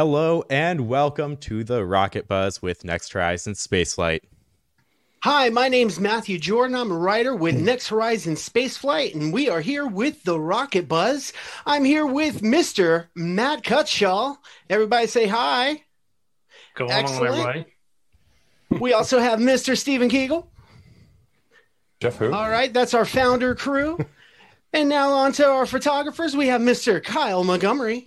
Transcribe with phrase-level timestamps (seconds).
[0.00, 4.22] Hello and welcome to the Rocket Buzz with Next Horizon Spaceflight.
[5.24, 6.74] Hi, my name's Matthew Jordan.
[6.74, 11.34] I'm a writer with Next Horizon Spaceflight, and we are here with the Rocket Buzz.
[11.66, 13.08] I'm here with Mr.
[13.14, 14.38] Matt Cutshaw.
[14.70, 15.82] Everybody say hi.
[16.76, 17.66] Go on, everybody.
[18.70, 19.76] We also have Mr.
[19.76, 20.50] Stephen Kegel.
[22.00, 22.32] Jeff who?
[22.32, 23.98] All right, that's our founder crew.
[24.72, 26.34] And now on to our photographers.
[26.34, 27.04] We have Mr.
[27.04, 28.06] Kyle Montgomery,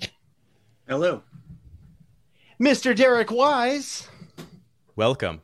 [0.88, 1.22] Hello.
[2.60, 2.96] Mr.
[2.96, 4.08] Derek Wise,
[4.96, 5.42] Welcome.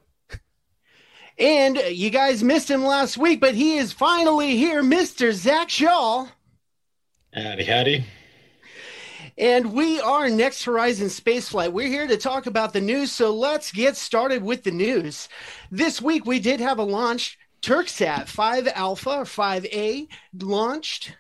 [1.38, 5.32] and you guys missed him last week, but he is finally here, Mr.
[5.34, 6.28] Zach Shaw.
[7.34, 8.06] Howdy, howdy.
[9.38, 11.72] And we are Next Horizon Spaceflight.
[11.72, 15.30] We're here to talk about the news, so let's get started with the news.
[15.72, 17.38] This week we did have a launch.
[17.62, 20.08] Turksat 5 Alpha or 5A
[20.42, 21.16] launched.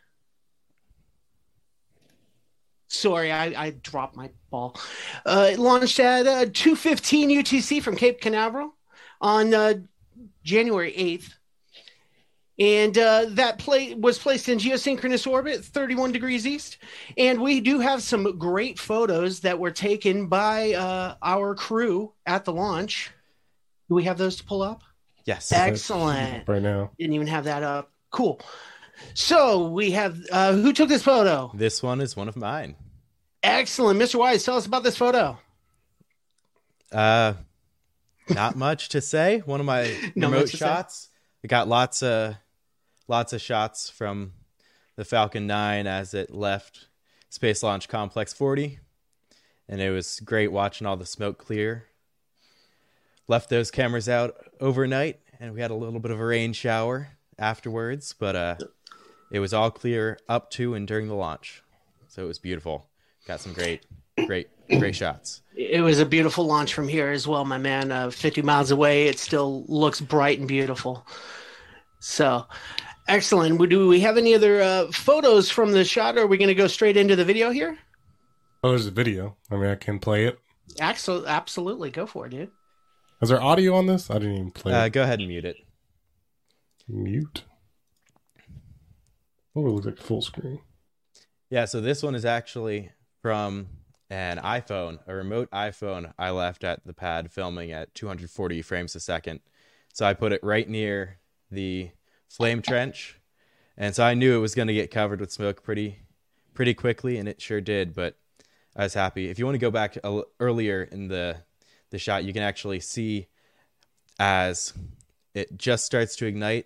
[2.88, 4.80] Sorry, I, I dropped my ball.
[5.26, 8.76] Uh, it launched at uh, 215 UTC from Cape Canaveral
[9.22, 9.74] on uh,
[10.44, 11.34] January 8th.
[12.60, 16.78] And uh, that play was placed in geosynchronous orbit, 31 degrees east.
[17.18, 22.44] And we do have some great photos that were taken by uh, our crew at
[22.44, 23.12] the launch.
[23.88, 24.84] Do we have those to pull up?
[25.24, 25.54] Yes.
[25.54, 26.48] Excellent.
[26.48, 26.92] Right now.
[27.00, 27.92] Didn't even have that up.
[28.12, 28.42] Cool.
[29.14, 31.52] So we have uh, who took this photo?
[31.54, 32.76] This one is one of mine.
[33.44, 34.16] Excellent, Mr.
[34.16, 34.44] Wise.
[34.44, 35.38] Tell us about this photo.
[36.92, 37.34] Uh
[38.30, 39.40] not much to say.
[39.40, 39.84] One of my
[40.16, 40.66] remote much to say.
[40.66, 41.10] shots.
[41.44, 42.36] I got lots of
[43.08, 44.34] lots of shots from
[44.96, 46.88] the Falcon 9 as it left
[47.30, 48.80] Space Launch Complex 40.
[49.68, 51.86] And it was great watching all the smoke clear.
[53.28, 57.10] Left those cameras out overnight and we had a little bit of a rain shower
[57.38, 58.56] afterwards, but uh
[59.32, 61.62] it was all clear up to and during the launch.
[62.08, 62.89] So it was beautiful.
[63.28, 63.86] Got some great
[64.26, 64.48] great
[64.80, 65.42] great shots.
[65.56, 67.92] It was a beautiful launch from here as well, my man.
[67.92, 71.06] Uh, 50 miles away, it still looks bright and beautiful.
[72.00, 72.46] So,
[73.08, 73.60] excellent.
[73.70, 76.56] Do we have any other uh, photos from the shot, or are we going to
[76.56, 77.78] go straight into the video here?
[78.64, 79.36] Oh, there's a video.
[79.52, 80.40] I mean, I can play it.
[80.80, 82.52] Axel, absolutely, go for it, dude.
[83.22, 84.10] Is there audio on this?
[84.10, 84.94] I didn't even play Uh, it.
[84.94, 85.58] go ahead and mute it.
[86.88, 87.44] Mute.
[89.56, 90.62] Oh, it looks like full screen.
[91.50, 92.92] Yeah, so this one is actually
[93.22, 93.68] from
[94.10, 99.00] an iPhone, a remote iPhone I left at the pad filming at 240 frames a
[99.00, 99.42] second.
[99.94, 101.20] So I put it right near
[101.52, 101.92] the
[102.28, 103.20] flame trench.
[103.78, 106.00] And so I knew it was going to get covered with smoke pretty
[106.54, 108.18] pretty quickly and it sure did, but
[108.76, 109.30] I was happy.
[109.30, 109.98] If you want to go back
[110.40, 111.38] earlier in the
[111.92, 113.28] the shot, you can actually see
[114.20, 114.74] as
[115.34, 116.66] it just starts to ignite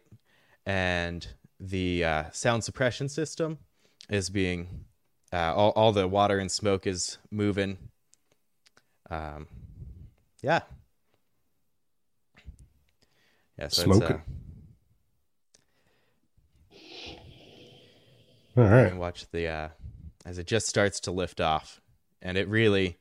[0.65, 1.27] and
[1.59, 3.59] the uh, sound suppression system
[4.09, 4.85] is being
[5.33, 7.77] uh, all, all the water and smoke is moving.
[9.09, 9.47] Um
[10.41, 10.61] yeah.
[13.57, 14.19] Yeah so it's, uh,
[18.55, 18.91] All right.
[18.91, 19.69] and watch the uh
[20.25, 21.81] as it just starts to lift off.
[22.21, 22.97] And it really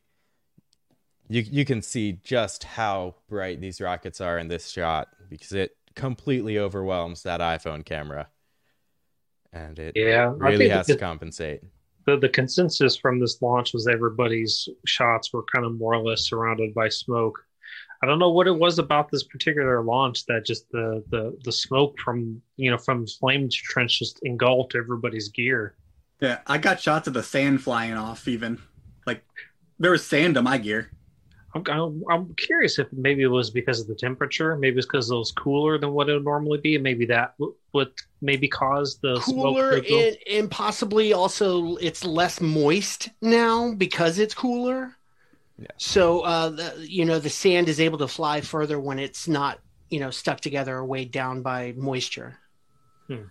[1.29, 5.77] you you can see just how bright these rockets are in this shot because it
[5.95, 8.27] completely overwhelms that iPhone camera.
[9.51, 11.61] And it Yeah, really has to compensate
[12.05, 16.27] the, the consensus from this launch was everybody's shots were kind of more or less
[16.27, 17.39] surrounded by smoke.
[18.01, 21.51] I don't know what it was about this particular launch that just the the the
[21.51, 25.75] smoke from you know from flame trench just engulfed everybody's gear.
[26.19, 28.27] Yeah, I got shots of the sand flying off.
[28.27, 28.61] Even
[29.07, 29.23] like
[29.79, 30.91] there was sand on my gear.
[31.55, 34.55] I'm, I'm, I'm curious if maybe it was because of the temperature.
[34.55, 37.35] Maybe it's because it was cooler than what it would normally be, and maybe that
[37.37, 37.91] w- would
[38.21, 44.33] maybe cause the Cooler smoke and, and possibly also it's less moist now because it's
[44.33, 44.95] cooler.
[45.59, 45.67] Yeah.
[45.77, 49.59] So, uh, the, you know, the sand is able to fly further when it's not,
[49.89, 52.39] you know, stuck together or weighed down by moisture.
[53.07, 53.25] Hmm.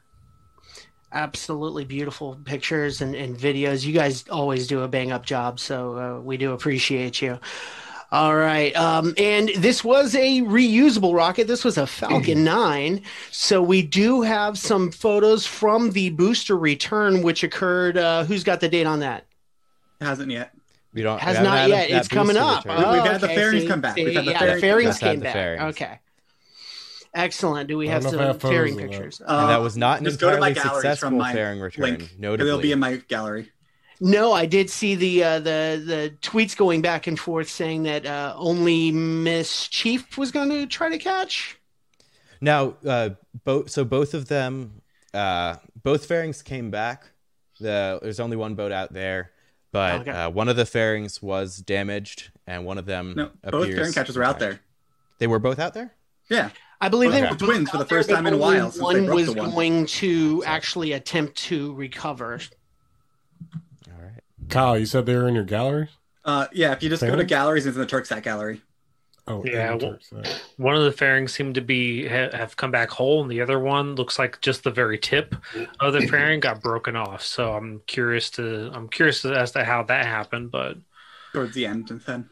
[1.13, 3.85] Absolutely beautiful pictures and, and videos.
[3.85, 7.41] You guys always do a bang up job, so uh, we do appreciate you.
[8.12, 8.76] All right.
[8.76, 11.47] Um, and this was a reusable rocket.
[11.47, 13.00] This was a Falcon 9.
[13.31, 17.97] So we do have some photos from the booster return, which occurred.
[17.97, 19.25] Uh, who's got the date on that?
[20.00, 20.53] It hasn't yet.
[20.93, 21.88] we don't Has haven't had yet.
[21.88, 22.67] that It's coming up.
[22.69, 23.94] Oh, We've had the fairings See- come back.
[23.94, 25.11] see, We've had the yeah, fairings the come fairings back.
[25.11, 25.32] came the back.
[25.32, 25.62] fairings.
[25.76, 25.99] Okay.
[27.15, 27.69] Excellent.
[27.69, 28.91] Do we have some know if I have fairing of that.
[28.91, 29.20] pictures?
[29.20, 31.61] and Uh, that was not an just go to my entirely successful from my fairing
[31.61, 31.82] return.
[31.82, 32.11] link.
[32.19, 33.50] Notably, It'll be in my gallery.
[34.05, 38.05] No, I did see the uh, the the tweets going back and forth saying that
[38.05, 39.69] uh, only Ms.
[39.69, 41.57] Chief was going to try to catch.
[42.41, 43.11] Now, uh,
[43.45, 44.83] both so both of them,
[45.15, 47.05] uh, both fairings came back.
[47.61, 49.31] The there's only one boat out there.
[49.71, 50.11] but Okay.
[50.11, 53.93] uh, one of the fairings was damaged, and one of them No, both appears fairing
[53.93, 54.59] catchers were out there.
[55.19, 55.95] They were both out there.
[56.29, 56.51] Yeah,
[56.81, 58.77] I believe they were Twins for the out there, first time in a while since
[58.79, 59.51] they one broke was the one.
[59.53, 62.41] going to actually attempt to recover.
[64.57, 64.67] All right.
[64.69, 65.89] Kyle, you said they were in your gallery?
[66.25, 66.73] uh, yeah.
[66.73, 68.61] If you just go to galleries, it's in the Turksat gallery.
[69.29, 69.99] Oh, Yeah, well-
[70.57, 73.59] One of the fairings seemed to be ha- have come back whole, and the other
[73.61, 75.37] one looks like just the very tip
[75.79, 77.23] of the fairing got broken off.
[77.23, 80.77] So I'm curious to I'm curious as to how that happened, but
[81.33, 82.29] Towards the end, and then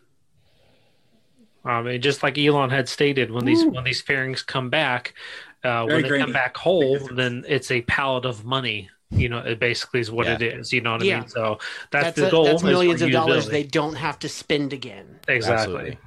[1.65, 5.15] um, it, just like Elon had stated, when these when these fairings come back,
[5.63, 6.25] uh, when they grainy.
[6.25, 8.91] come back whole, then it's a pallet of money.
[9.11, 10.35] You know, it basically is what Yeah.
[10.35, 10.73] it is.
[10.73, 11.29] You know what I mean?
[11.29, 11.59] So
[11.91, 12.45] that's, That's, the a- goal.
[12.45, 15.19] that's millions of dollars they don't have to spend again.
[15.29, 15.75] exactly.
[15.75, 15.99] Absolutely.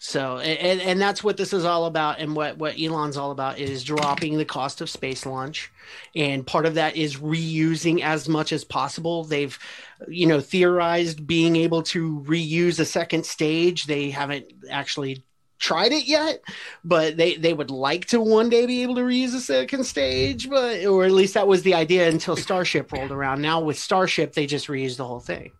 [0.00, 3.58] So, and, and that's what this is all about, and what what Elon's all about
[3.58, 5.72] is dropping the cost of space launch,
[6.14, 9.24] and part of that is reusing as much as possible.
[9.24, 9.58] They've,
[10.06, 13.86] you know, theorized being able to reuse a second stage.
[13.86, 15.24] They haven't actually
[15.58, 16.42] tried it yet,
[16.84, 20.48] but they they would like to one day be able to reuse a second stage,
[20.48, 23.42] but or at least that was the idea until Starship rolled around.
[23.42, 25.52] Now with Starship, they just reuse the whole thing.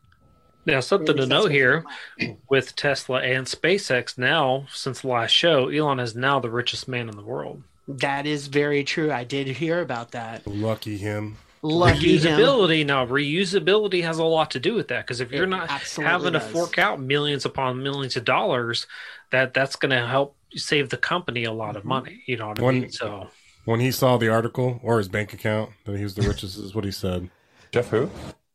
[0.66, 1.84] Now, something to At least that's note here
[2.50, 7.08] with Tesla and SpaceX now, since the last show, Elon is now the richest man
[7.08, 7.62] in the world.
[7.88, 9.10] That is very true.
[9.10, 10.46] I did hear about that.
[10.46, 11.38] lucky him.
[11.62, 12.38] Lucky him.
[12.38, 15.70] reusability now reusability has a lot to do with that because if you're It not
[15.70, 18.86] absolutely having to fork out millions upon millions of dollars
[19.30, 21.88] that that's going to help save the company a lot of Mm-hmm.
[21.88, 23.28] money you know what i mean so
[23.64, 26.74] When he saw the article or his bank account that he was the richest, is
[26.74, 27.28] what he said.
[27.72, 28.10] Jeff who?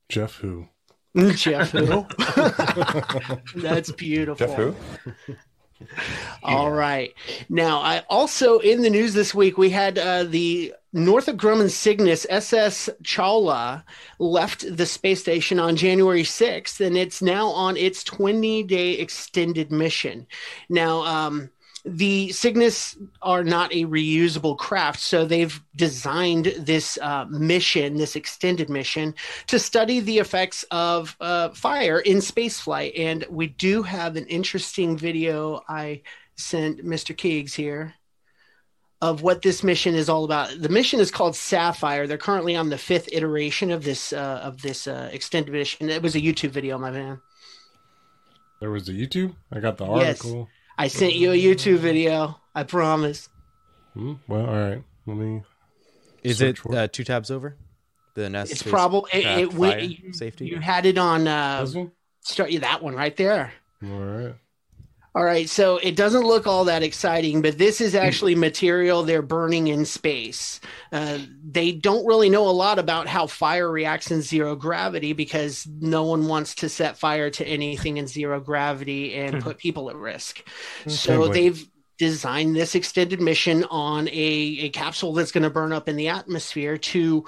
[0.10, 0.68] Jeff who?
[1.36, 2.08] Jeff who?
[3.56, 4.48] That's beautiful.
[4.48, 4.76] Jeff who?
[6.44, 7.14] All right.
[7.50, 12.28] Now, I also in the news this week we had uh, the Northrop Grumman Cygnus
[12.30, 13.84] SS Chawla
[14.20, 19.72] left the space station on January 6th, and it's now on its 20 day extended
[19.72, 20.28] mission.
[20.70, 21.50] Now, um,
[21.84, 28.70] the Cygnus are not a reusable craft, so they've designed this uh, mission, this extended
[28.70, 29.16] mission,
[29.48, 32.98] to study the effects of uh, fire in spaceflight.
[32.98, 36.04] And we do have an interesting video I
[36.36, 37.16] sent Mr.
[37.16, 37.96] Keegs here
[39.04, 40.50] of what this mission is all about.
[40.58, 42.08] The mission is called Saffire.
[42.08, 45.90] They're currently on the fifth iteration of this uh, of this uh, extended mission.
[45.90, 47.20] It was a YouTube video, my man.
[48.62, 49.36] There was a YouTube.
[49.52, 50.06] I got the article.
[50.06, 50.20] Yes.
[50.22, 50.50] article.
[50.78, 52.40] I sent you a YouTube video.
[52.56, 53.28] I promise.
[53.94, 54.84] Hmm, well, all right.
[55.06, 55.44] Let me.
[56.24, 57.58] Is it uh, two tabs over?
[58.16, 58.54] The nest.
[58.54, 60.46] It's probably it, spacecraft it, went- you, safety.
[60.46, 61.66] you had it on uh,
[62.22, 63.52] start you that one right there.
[63.84, 64.36] All right.
[65.16, 68.00] All right, so it doesn't look all that exciting, but this is hmm.
[68.00, 70.60] actually material they're burning in space.
[70.92, 75.68] Uh, they don't really know a lot about how fire reacts in zero gravity because
[75.80, 79.42] no one wants to set fire to anything in zero gravity and hmm.
[79.42, 80.44] put people at risk.
[80.84, 80.90] Hmm.
[80.90, 81.64] So they've
[81.98, 86.10] designed this extended mission on a, a capsule that's going to burn up in the
[86.10, 87.26] atmosphere to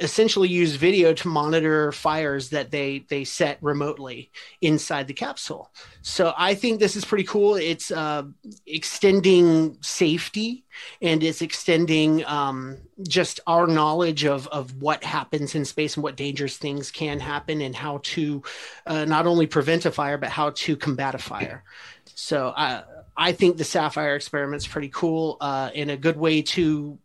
[0.00, 4.30] essentially use video to monitor fires that they they set remotely
[4.60, 5.70] inside the capsule.
[6.02, 7.54] So I think this is pretty cool.
[7.54, 8.24] It's uh,
[8.66, 10.64] extending safety
[11.00, 12.76] and it's extending um,
[13.08, 17.62] just our knowledge of, of what happens in space and what dangerous things can happen
[17.62, 18.42] and how to
[18.86, 21.64] uh, not only prevent a fire, but how to combat a fire.
[22.04, 22.82] So I,
[23.16, 26.98] I think the Saffire experiment's pretty cool uh, and a good way to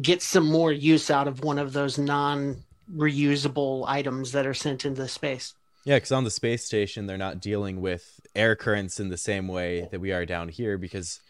[0.00, 4.84] get some more use out of one of those non reusable items that are sent
[4.84, 5.54] into space.
[5.84, 9.48] Yeah, because on the space station, they're not dealing with air currents in the same
[9.48, 11.20] way that we are down here because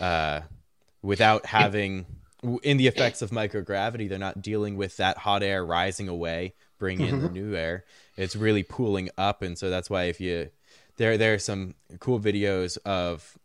[0.00, 0.40] uh,
[1.02, 2.06] without having,
[2.62, 7.08] in the effects of microgravity, they're not dealing with that hot air rising away, bringing
[7.08, 7.84] in the new air.
[8.16, 9.42] It's really pooling up.
[9.42, 10.50] And so that's why if you,
[10.96, 13.37] there, there are some cool videos of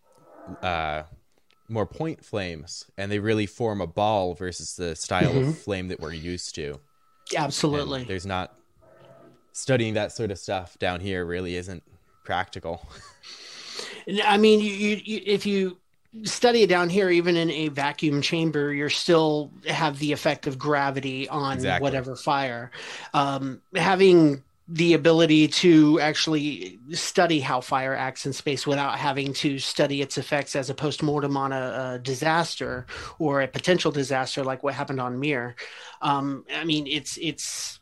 [0.61, 1.03] uh,
[1.69, 5.99] more point flames and they really form a ball versus the style of flame that
[5.99, 6.79] we're used to.
[7.35, 8.03] And Absolutely.
[8.03, 8.53] there's not
[9.53, 11.83] studying that sort of stuff down here really isn't
[12.23, 12.85] practical.
[14.25, 15.77] I mean, you, you, you, if you
[16.23, 20.59] study it down here, even in a vacuum chamber, you're still have the effect of
[20.59, 21.83] gravity on Exactly.
[21.83, 22.71] whatever fire.
[23.13, 29.59] Um, having the ability to actually study how fire acts in space without having to
[29.59, 32.85] study its effects as a post-mortem on a, a disaster
[33.19, 35.55] or a potential disaster like what happened on Mir.
[36.01, 37.79] Um, I mean, it's it's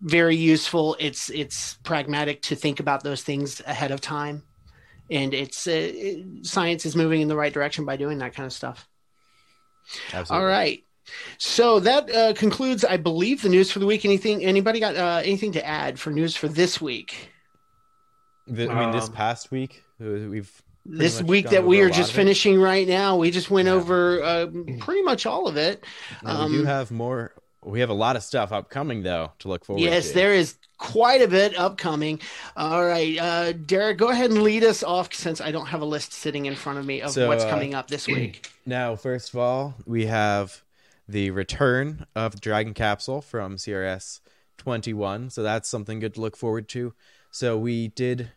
[0.00, 0.96] very useful.
[0.98, 4.42] It's it's pragmatic to think about those things ahead of time,
[5.10, 8.46] and it's uh, it- science is moving in the right direction by doing that kind
[8.46, 8.88] of stuff.
[10.12, 10.42] Absolutely.
[10.44, 10.83] All right.
[11.38, 14.04] So that uh, concludes, I believe, the news for the week.
[14.04, 14.44] Anything?
[14.44, 17.30] Anybody got uh, anything to add for news for this week?
[18.46, 20.50] The- I mean, this Um, past week uh, we've
[20.86, 23.74] This week that we are just finishing right now, we just went Yeah.
[23.74, 24.46] over uh,
[24.80, 25.82] pretty much all of it.
[26.22, 27.32] Now, we do um, have more.
[27.64, 30.14] We have a lot of stuff upcoming though to look forward Yes, to.
[30.14, 32.20] there is quite a bit upcoming.
[32.58, 35.86] All right, uh, Derek, go ahead and lead us off since I don't have a
[35.86, 38.50] list sitting in front of me of So, what's uh, coming up this week.
[38.66, 40.60] Now, first of all, we have
[41.08, 44.20] the return of Dragon Capsule from CRS
[44.58, 45.30] 21.
[45.30, 46.94] So that's something good to look forward to.
[47.30, 48.30] So we did.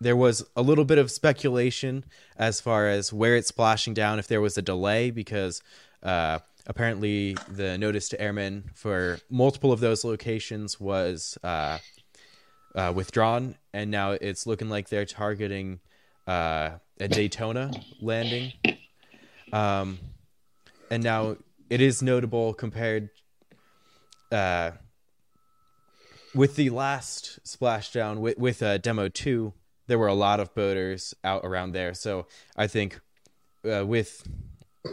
[0.00, 2.04] There was a little bit of speculation
[2.36, 5.62] as far as where it's splashing down, if there was a delay, because
[6.02, 11.78] uh, apparently the notice to airmen for multiple of those locations was uh,
[12.74, 15.80] uh, withdrawn, and now it's looking like they're targeting
[16.26, 18.52] uh, a Daytona landing.
[19.52, 19.98] Um,
[20.90, 21.36] and now
[21.72, 23.08] it is notable compared
[24.30, 24.72] uh,
[26.34, 29.54] with the last splashdown with with uh, demo two.
[29.86, 32.26] There were a lot of boaters out around there, so
[32.56, 33.00] I think
[33.64, 34.22] uh, with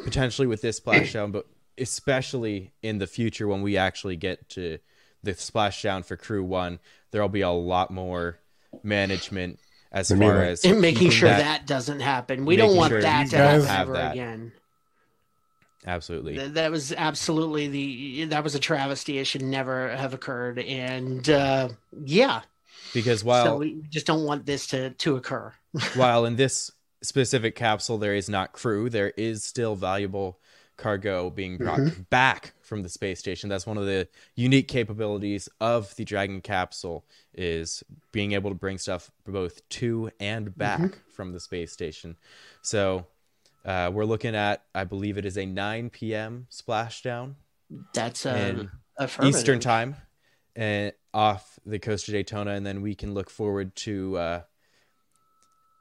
[0.05, 4.77] potentially with this splashdown, but especially in the future when we actually get to
[5.21, 6.79] the splashdown for Crew One,
[7.11, 8.39] there will be a lot more
[8.83, 9.59] management
[9.91, 12.45] as I mean, far as And making sure that- that, doesn't happen.
[12.45, 14.11] We don't want sure that to happen ever that.
[14.13, 14.53] again.
[15.85, 16.35] Absolutely.
[16.37, 19.17] Th- That was absolutely the that was a travesty.
[19.17, 20.59] It should never have occurred.
[20.59, 21.69] And uh,
[22.03, 22.41] yeah,
[22.93, 25.53] because while so we just don't want this to to occur.
[25.95, 26.71] while in this
[27.01, 30.39] specific capsule there is not crew, there is still valuable
[30.77, 32.03] cargo being brought Mm-hmm.
[32.09, 33.49] back from the space station.
[33.49, 37.83] That's one of the unique capabilities of the Dragon capsule is
[38.13, 41.11] being able to bring stuff both to and back Mm-hmm.
[41.11, 42.15] from the space station.
[42.61, 43.07] So
[43.65, 46.47] uh, we're looking at, I believe it is a 9 p.m.
[46.51, 47.35] splashdown
[47.93, 48.67] That's uh.
[49.23, 49.95] Eastern time
[50.55, 54.41] and off the coast of Daytona, and then we can look forward to uh,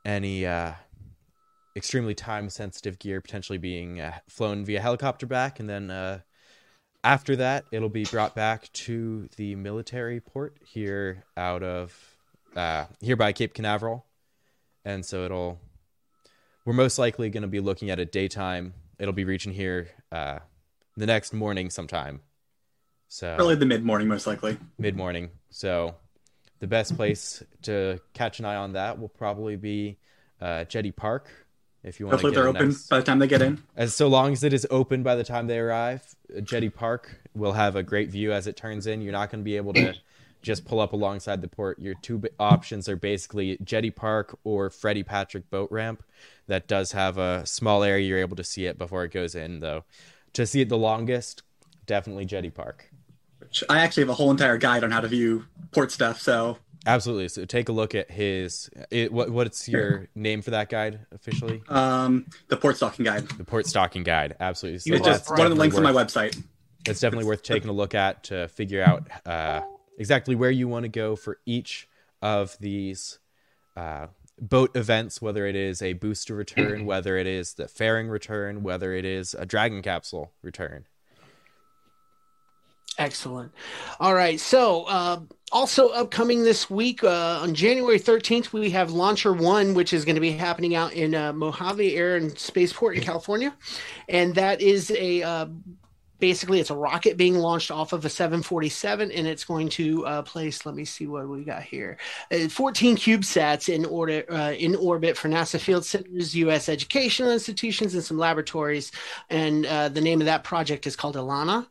[0.04, 0.72] any uh,
[1.76, 6.20] extremely time sensitive gear potentially being uh, flown via helicopter back, and then uh,
[7.02, 12.16] after that, it'll be brought back to the military port here out of
[12.56, 14.06] uh, here by Cape Canaveral,
[14.84, 15.60] and so it'll.
[16.68, 18.74] We're most likely going to be looking at a daytime.
[18.98, 20.40] It'll be reaching here uh,
[20.98, 22.20] the next morning sometime.
[23.08, 24.58] So Early the mid morning, most likely.
[24.76, 25.30] mid morning.
[25.48, 25.94] So
[26.58, 29.96] the best place to catch an eye on that will probably be
[30.42, 31.30] uh, Jetty Park.
[31.82, 33.62] If you want to Hopefully get they're open nice- by the time they get in.
[33.74, 36.02] as so long as it is open by the time they arrive,
[36.42, 39.00] Jetty Park will have a great view as it turns in.
[39.00, 39.94] You're not going to be able to
[40.42, 41.78] just pull up alongside the port.
[41.78, 46.02] Your two b- options are basically Jetty Park or Freddie Patrick Boat Ramp.
[46.46, 49.60] That does have a small area you're able to see it before it goes in,
[49.60, 49.84] though.
[50.34, 51.42] To see it the longest,
[51.86, 52.90] definitely Jetty Park.
[53.68, 56.20] I actually have a whole entire guide on how to view port stuff.
[56.20, 57.28] So Absolutely.
[57.28, 58.70] So take a look at his.
[58.90, 61.62] It, what what's your name for that guide officially?
[61.68, 63.28] um, the port stalking guide.
[63.28, 64.36] The port stocking guide.
[64.40, 64.78] Absolutely.
[64.78, 66.40] So It's just one of the links on my website.
[66.84, 69.60] That's definitely worth taking a look at to figure out uh,
[69.98, 71.88] exactly where you want to go for each
[72.22, 73.18] of these
[73.76, 74.06] uh,
[74.40, 78.94] boat events, whether it is a booster return, whether it is the fairing return, whether
[78.94, 80.86] it is a dragon capsule return.
[82.96, 83.52] Excellent.
[84.00, 84.40] All right.
[84.40, 85.20] So, uh,
[85.52, 90.16] also upcoming this week uh, on January 13th, we have Launcher One, which is going
[90.16, 93.54] to be happening out in uh, Mojave Air and Spaceport in California,
[94.08, 95.46] and that is a uh,
[96.18, 100.22] basically it's a rocket being launched off of a 747, and it's going to uh,
[100.22, 100.66] place.
[100.66, 101.98] Let me see what we got here:
[102.30, 106.68] uh, 14 CubeSats in order uh, in orbit for NASA field centers, U.S.
[106.68, 108.92] educational institutions, and some laboratories.
[109.30, 111.66] And uh, the name of that project is called ELaNa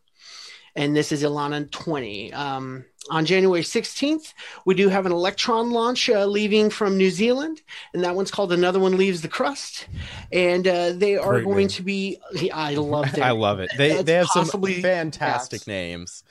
[0.78, 2.32] and this is ELaNa 20.
[2.34, 4.34] Um, on January 16th,
[4.66, 7.62] we do have an Electron launch uh, leaving from New Zealand,
[7.94, 9.88] and that one's called Another One Leaves the Crust.
[10.32, 11.68] And uh, they are Great going name.
[11.70, 12.20] to be,
[12.54, 13.20] I love it.
[13.22, 13.72] I love it.
[13.78, 15.68] They That's they have some fantastic yes.
[15.68, 16.24] names.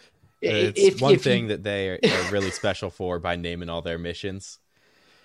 [0.43, 3.69] It's if- one if you- thing that they are, are really special for by naming
[3.69, 4.59] all their missions.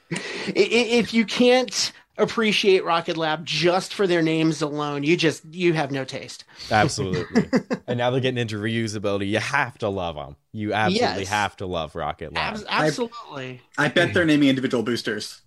[0.53, 5.91] If you can't appreciate Rocket Lab just for their names alone, you just you have
[5.91, 6.43] no taste.
[6.69, 7.45] Absolutely.
[7.87, 9.27] and now they're getting into reusability.
[9.29, 10.35] You have to love them.
[10.51, 11.29] You absolutely Yes.
[11.29, 12.53] have to love Rocket Lab.
[12.55, 13.61] Abs- absolutely.
[13.77, 15.41] I bet they're naming individual boosters.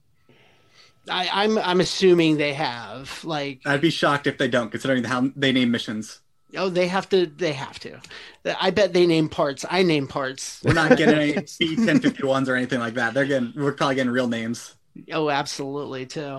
[1.09, 5.31] I, I'm I'm assuming they have like I'd be shocked if they don't, considering how
[5.37, 6.21] they name missions.
[6.57, 8.01] oh they have to they have to.
[8.59, 9.67] I bet they name parts.
[9.71, 10.63] I name parts.
[10.65, 13.13] We're not getting any B1051s or anything like that.
[13.13, 14.75] They're getting, we're probably getting real names.
[15.13, 16.39] Oh, absolutely too.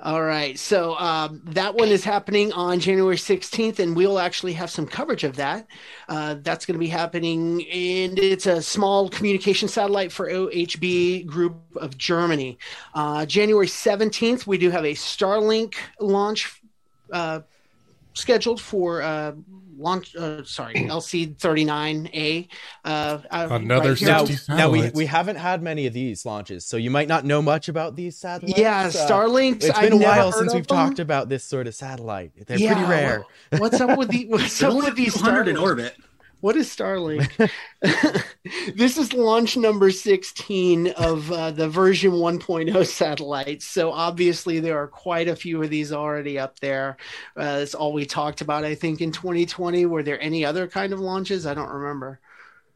[0.00, 0.56] All right.
[0.56, 5.24] So um, that one is happening on January 16th, and we'll actually have some coverage
[5.24, 5.66] of that.
[6.08, 11.56] Uh, that's going to be happening, and it's a small communication satellite for OHB Group
[11.74, 12.58] of Germany.
[12.94, 16.62] Uh, January 17th, we do have a Starlink launch
[17.12, 17.40] uh,
[18.14, 19.32] scheduled for uh,
[19.78, 20.14] launch.
[20.16, 22.48] Uh, sorry, LC 39A.
[22.84, 24.08] Uh, uh, Another right here.
[24.08, 27.40] Now, now we, we haven't had many of these launches, so you might not know
[27.42, 28.58] much about these satellites.
[28.58, 29.64] Yeah, Uh, Starlinks.
[29.64, 30.76] It's I've been a while since we've them.
[30.76, 32.32] talked about this sort of satellite.
[32.46, 33.24] They're Yeah, pretty rare.
[33.58, 35.96] What's up with the What's up with these 200 in orbit.
[36.40, 37.50] What is Starlink?
[38.76, 43.64] this is launch number 16 of uh, the version 1.0 satellites.
[43.64, 46.96] So obviously, there are quite a few of these already up there.
[47.36, 49.86] Uh, that's all we talked about, I think, in 2020.
[49.86, 51.44] Were there any other kind of launches?
[51.44, 52.20] I don't remember.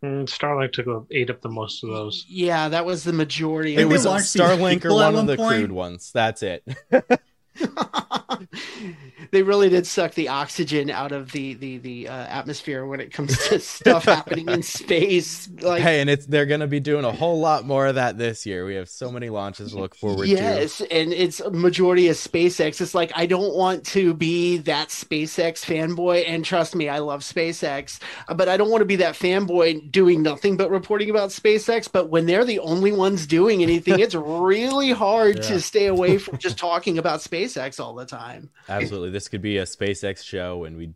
[0.02, 2.26] Mm, Starlink took up, ate up the most of those.
[2.28, 3.76] Yeah, that was the majority.
[3.76, 5.58] It of was Starlink or people one of the point?
[5.58, 6.10] crude ones.
[6.12, 6.64] That's it.
[9.30, 13.12] they really did suck the oxygen out of the the the uh, atmosphere when it
[13.12, 15.48] comes to stuff happening in space.
[15.60, 18.44] Like hey, and it's they're gonna be doing a whole lot more of that this
[18.46, 18.64] year.
[18.64, 20.30] We have so many launches to look forward to.
[20.30, 22.80] yes, and it's a majority of SpaceX.
[22.80, 27.20] It's like I don't want to be that SpaceX fanboy, and trust me, I love
[27.20, 27.98] SpaceX,
[28.34, 31.90] but I don't want to be that fanboy doing nothing but reporting about SpaceX.
[31.90, 35.42] But when they're the only ones doing anything, it's really hard Yeah.
[35.42, 38.50] to stay away from just talking about SpaceX all the time.
[38.68, 40.94] Absolutely, this could be a SpaceX show, and we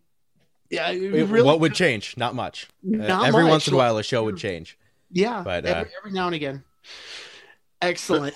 [0.71, 2.17] Yeah, it it- really, what would change?
[2.17, 2.67] Not much.
[2.87, 3.51] Uh, every much.
[3.51, 4.79] once in a while, a show would change.
[5.11, 6.65] yeah, but, every, uh, every now and again.
[7.83, 8.35] Excellent.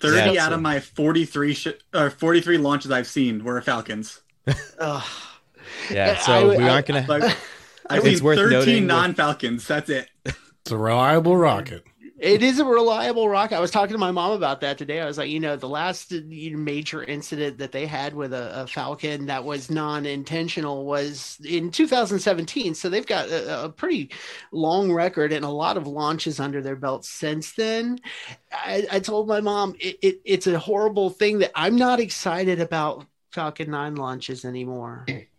[0.00, 4.20] 30 Yeah, out so- of my 43 sh- or 43 launches I've seen were Falcons.
[5.90, 7.04] Yeah, so I- we aren't gonna.
[7.08, 7.22] Like,
[7.90, 9.66] I've It's seen worth 13 noting non-Falcons.
[9.66, 10.08] That's it.
[10.24, 11.84] It's a reliable rocket.
[12.16, 13.56] It is a reliable rocket.
[13.56, 15.00] I was talking to my mom about that today.
[15.00, 18.66] I was like, you know, the last major incident that they had with a, a
[18.68, 22.74] Falcon that was non-intentional was in 2017.
[22.74, 24.10] So they've got a, a pretty
[24.52, 27.98] long record and a lot of launches under their belt since then.
[28.52, 32.60] I, I told my mom it, it, it's a horrible thing that I'm not excited
[32.60, 35.04] about Falcon 9 launches anymore.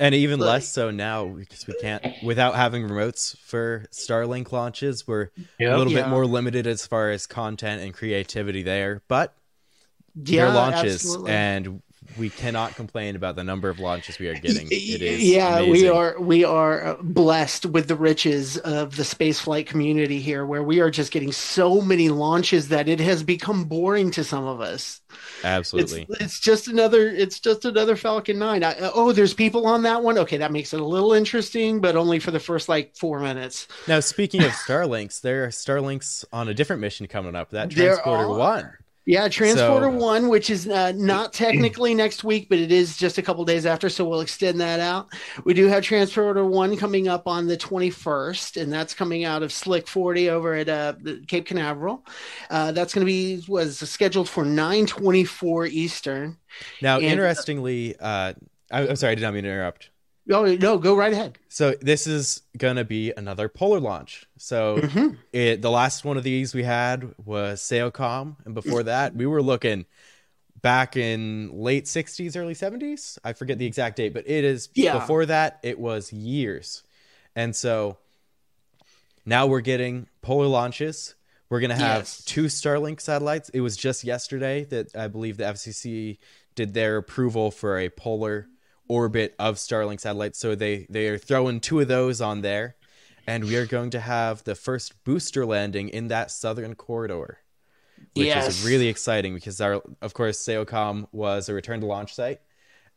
[0.00, 5.06] And even Like- less so now because we can't, without having remotes for Starlink launches,
[5.06, 5.74] we're Yeah.
[5.74, 6.02] a little Yeah.
[6.02, 9.02] bit more limited as far as content and creativity there.
[9.08, 9.34] But
[10.14, 11.32] Yeah, they're launches, absolutely.
[11.32, 11.82] and
[12.16, 14.68] we cannot complain about the number of launches we are getting.
[14.70, 19.40] It is yeah we are we are uh, blessed with the riches of the space
[19.40, 23.64] flight community here where we are just getting so many launches that it has become
[23.64, 25.00] boring to some of us
[25.44, 26.06] absolutely.
[26.08, 30.02] it's, it's just another it's just another falcon 9 I, oh there's people on that
[30.02, 33.20] one okay that makes it a little interesting but only for the first like four
[33.20, 37.50] minutes Now, speaking of Starlinks, there are Starlinks on a different mission coming up.
[37.50, 38.28] That Transporter.
[38.28, 38.72] One.
[39.08, 43.16] Yeah, Transporter So- One, which is uh, not technically next week, but it is just
[43.16, 45.08] a couple days after, so we'll extend that out.
[45.44, 49.50] We do have Transporter One coming up on the 21st, and that's coming out of
[49.50, 50.92] Slick 40 over at uh,
[51.26, 52.04] Cape Canaveral.
[52.50, 56.36] Uh, that's going to be was scheduled for 9:24 Eastern.
[56.82, 58.34] Now, And- interestingly, uh,
[58.70, 59.88] I, I'm sorry, I did not mean to interrupt.
[60.30, 61.38] Oh no, go right ahead.
[61.48, 64.26] So this is gonna be another polar launch.
[64.36, 65.16] So Mhm.
[65.32, 69.42] it the last one of these we had was SAOCOM, and before that we were
[69.42, 69.86] looking
[70.60, 73.18] back in late 60s, early 70s.
[73.24, 74.98] I forget the exact date, but it is Yeah.
[74.98, 76.82] before that it was years.
[77.36, 77.96] And so
[79.24, 81.14] now we're getting polar launches.
[81.48, 82.22] We're gonna have Yes.
[82.24, 83.48] two Starlink satellites.
[83.50, 86.18] It was just yesterday that I believe the FCC
[86.54, 88.48] did their approval for a polar
[88.88, 90.38] orbit of Starlink satellites.
[90.38, 92.76] So they they are throwing two of those on there,
[93.26, 97.38] and we are going to have the first booster landing in that southern corridor,
[98.14, 98.48] which Yes.
[98.60, 102.40] is really exciting because our of course SAOCOM was a return to launch site.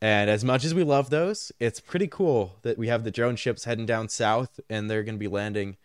[0.00, 3.36] And as much as we love those, it's pretty cool that we have the drone
[3.36, 5.76] ships heading down south and they're going to be landing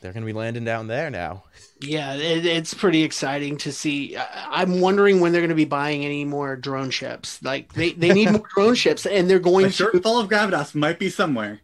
[0.00, 1.44] they're going to be landing down there now.
[1.80, 4.16] Yeah, it, it's pretty exciting to see.
[4.16, 7.42] I, I'm wondering when they're going to be buying any more drone ships.
[7.42, 10.74] Like they, they need more drone ships, and they're A going to shortfall of gravitas
[10.74, 11.60] might be somewhere.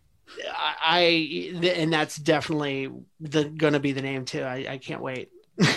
[0.50, 2.90] I, I and that's definitely
[3.20, 4.42] the going to be the name too.
[4.42, 5.30] I, I can't wait.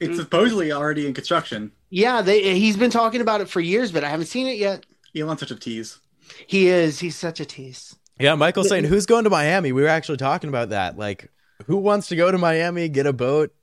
[0.00, 1.72] It's supposedly already in construction.
[1.90, 4.84] yeah, they he's been talking about it for years, but I haven't seen it yet.
[5.14, 5.98] Elon's such a tease.
[6.46, 6.98] He is.
[7.00, 7.96] He's such a tease.
[8.20, 9.72] Yeah, Michael's saying who's going to Miami?
[9.72, 10.98] We were actually talking about that.
[10.98, 11.30] Like
[11.66, 13.54] who wants to go to Miami, get a boat,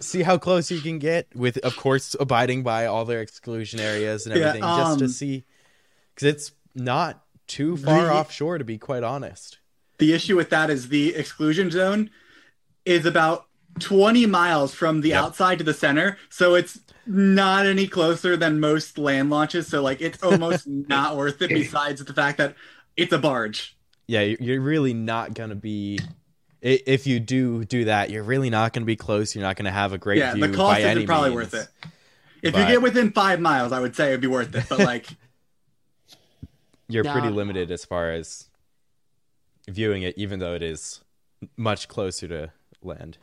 [0.00, 4.26] see how close you can get with of course abiding by all their exclusion areas
[4.26, 5.44] and Yeah, everything just to um, see
[6.16, 9.58] cuz it's not too far The- offshore to be quite honest.
[9.98, 12.10] The issue with that is the exclusion zone
[12.84, 13.46] is about
[13.80, 15.22] 20 miles from the Yep.
[15.24, 19.66] outside to the center, so it's not any closer than most land launches.
[19.68, 21.48] So like it's almost not worth it.
[21.48, 22.54] Besides the fact that
[22.96, 23.76] it's a barge.
[24.08, 26.00] Yeah, you- you're really not gonna be.
[26.60, 29.34] If you do do that, you're really not gonna be close.
[29.36, 31.28] You're not gonna have a great yeah, view Yeah, the cost by isn't any probably
[31.30, 31.52] means.
[31.52, 31.68] worth it.
[32.42, 34.64] If But- you get within five miles, I would say it'd be worth it.
[34.68, 35.06] But like,
[36.88, 38.48] You're pretty limited as far as
[39.68, 41.00] viewing it, even though it is
[41.56, 43.18] much closer to land.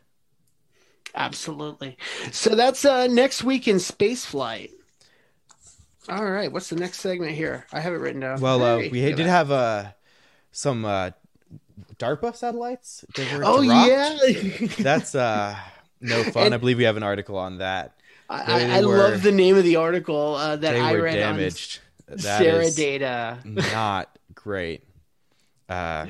[1.15, 1.98] Absolutely.
[2.32, 4.69] So that's uh, next week in space flight.
[6.08, 6.52] All right.
[6.52, 7.65] What's the next segment here?
[7.74, 8.39] I have it written down.
[8.39, 9.28] Well, uh, we did that.
[9.28, 9.86] have uh,
[10.56, 11.12] some uh,
[12.00, 13.04] DARPA satellites.
[13.20, 14.18] Oh yeah.
[14.80, 15.56] That's uh,
[16.02, 16.46] no fun.
[16.46, 17.94] And- I believe we have an article on that.
[18.30, 21.80] I, I, were- love the name of the article uh, that I read damaged.
[22.10, 23.38] on That Sarah is Data.
[23.46, 24.84] not great.
[25.70, 26.08] Uh,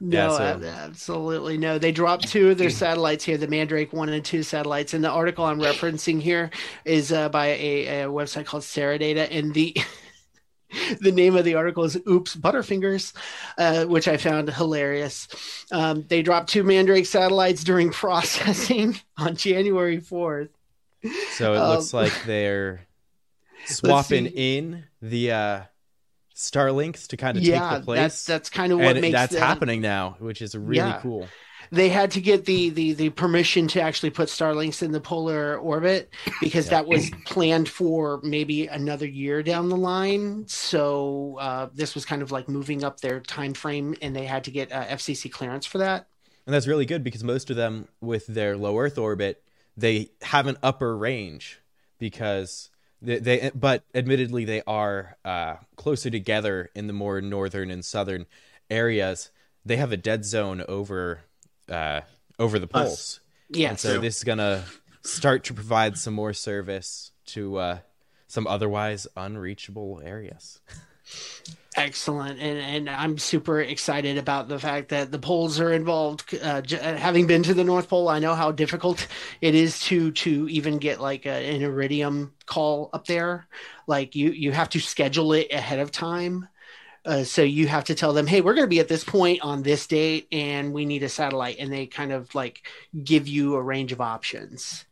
[0.00, 1.78] No, Yeah, so- absolutely no.
[1.78, 4.94] They dropped two of their satellites here, the Mandrake one and two satellites.
[4.94, 6.50] And the article I'm referencing here
[6.84, 9.76] is uh, by a, a website called Sarah Data, and the
[11.00, 13.12] the name of the article is "Oops Butterfingers,"
[13.58, 15.28] uh, which I found hilarious.
[15.70, 20.50] Um, they dropped two Mandrake satellites during processing on January 4th.
[21.26, 22.86] so it Um, looks like they're
[23.64, 25.62] swapping in the uh,
[26.34, 28.00] Starlinks to kind of Yeah, take the place.
[28.00, 31.00] that's that's kind of what and makes that's happening now, which is really Yeah.
[31.02, 31.36] cool.
[31.70, 35.56] They had to get the the the permission to actually put Starlinks in the polar
[35.58, 40.46] orbit because that was planned for maybe another year down the line.
[40.48, 44.44] So uh, this was kind of like moving up their time frame, and they had
[44.44, 46.06] to get uh, FCC clearance for that.
[46.46, 49.42] And that's really good because most of them with their low Earth orbit,
[49.76, 51.60] they have an upper range
[51.98, 52.70] because
[53.02, 58.26] they, they but admittedly they are uh, closer together in the more northern and southern
[58.70, 59.30] areas.
[59.64, 61.22] They have a dead zone over
[61.70, 62.00] uh,
[62.38, 63.20] over the poles.
[63.48, 63.68] Yeah.
[63.70, 64.64] And Yes, so this is gonna
[65.02, 67.78] start to provide some more service to uh,
[68.26, 70.60] some otherwise unreachable areas.
[71.76, 76.34] excellent, and and I'm super excited about the fact that the poles are involved.
[76.42, 79.06] Uh, j- having been to the North Pole, I know how difficult
[79.40, 83.46] it is to to even get like a, an iridium call up there.
[83.86, 86.48] Like you you have to schedule it ahead of time.
[87.06, 89.40] Uh, so you have to tell them, hey, we're going to be at this point
[89.42, 92.66] on this date, and we need a satellite, and they kind of like
[93.04, 94.84] give you a range of options.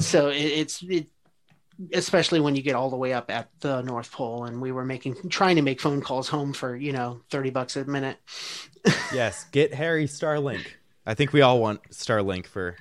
[0.00, 1.06] So it, it's it,
[1.92, 4.84] especially when you get all the way up at the North Pole, and we were
[4.84, 8.16] making trying to make phone calls home for you know thirty bucks a minute.
[9.14, 10.66] yes, get Harry Starlink.
[11.06, 12.74] I think we all want Starlink for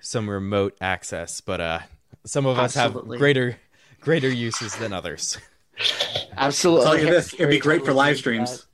[0.00, 1.78] some remote access, but uh,
[2.24, 3.16] some of us Absolutely.
[3.16, 3.56] have greater
[4.00, 5.38] greater uses than others.
[6.36, 8.66] Absolutely, I'll tell you this, it'd be great for live streams.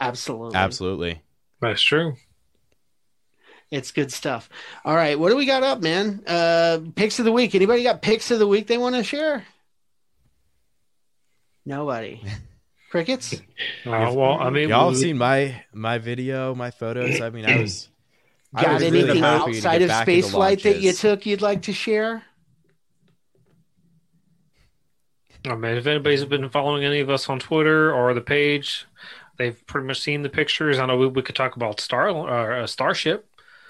[0.00, 1.22] Absolutely, Absolutely.
[1.60, 2.14] That's true.
[3.70, 4.48] It's good stuff.
[4.84, 6.22] All right, what do we got up, man?
[6.26, 7.54] Uh picks of the week.
[7.54, 9.44] Anybody got picks of the week they want to share?
[11.66, 12.20] Nobody.
[12.90, 13.34] Crickets?
[13.86, 17.20] Uh, well, I mean, Y'all we- seen my my video, my photos.
[17.20, 17.88] I mean, I was.
[18.52, 21.40] I Got was anything really happy outside of space into flight that you took you'd
[21.40, 22.24] like to share?
[25.46, 28.86] I mean, if anybody's been following any of us on Twitter or the page,
[29.38, 30.78] they've pretty much seen the pictures.
[30.78, 33.26] I know we, we could talk about Star uh, Starship.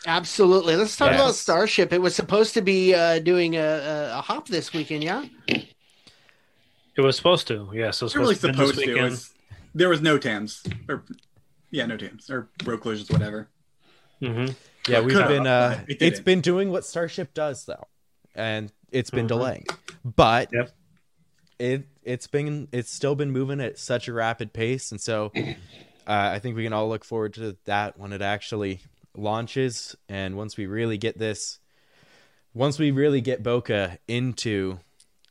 [0.06, 0.76] Absolutely.
[0.76, 1.92] Let's talk about Starship.
[1.92, 5.26] It was supposed to be uh, doing a, a, a hop this weekend, yeah?
[5.46, 8.02] It was supposed to, yes.
[8.02, 8.96] it was It really supposed to be supposed to.
[8.96, 9.34] It was,
[9.74, 10.64] there was no TAMs.
[10.88, 11.04] Or,
[11.70, 12.30] yeah, no TAMs.
[12.30, 13.48] Or road closures, whatever.
[14.20, 14.54] Mhm.
[14.88, 15.46] Yeah, we've been.
[15.46, 17.86] Uh, but it has been doing what Starship does, though,
[18.34, 19.28] and it's been Mhm.
[19.28, 19.66] delaying.
[20.04, 20.70] But Yep.
[21.60, 25.52] It it's been it's still been moving at such a rapid pace, and so uh,
[26.06, 28.80] I think we can all look forward to that when it actually
[29.14, 31.58] launches, and once we really get this,
[32.54, 34.80] once we really get Boca into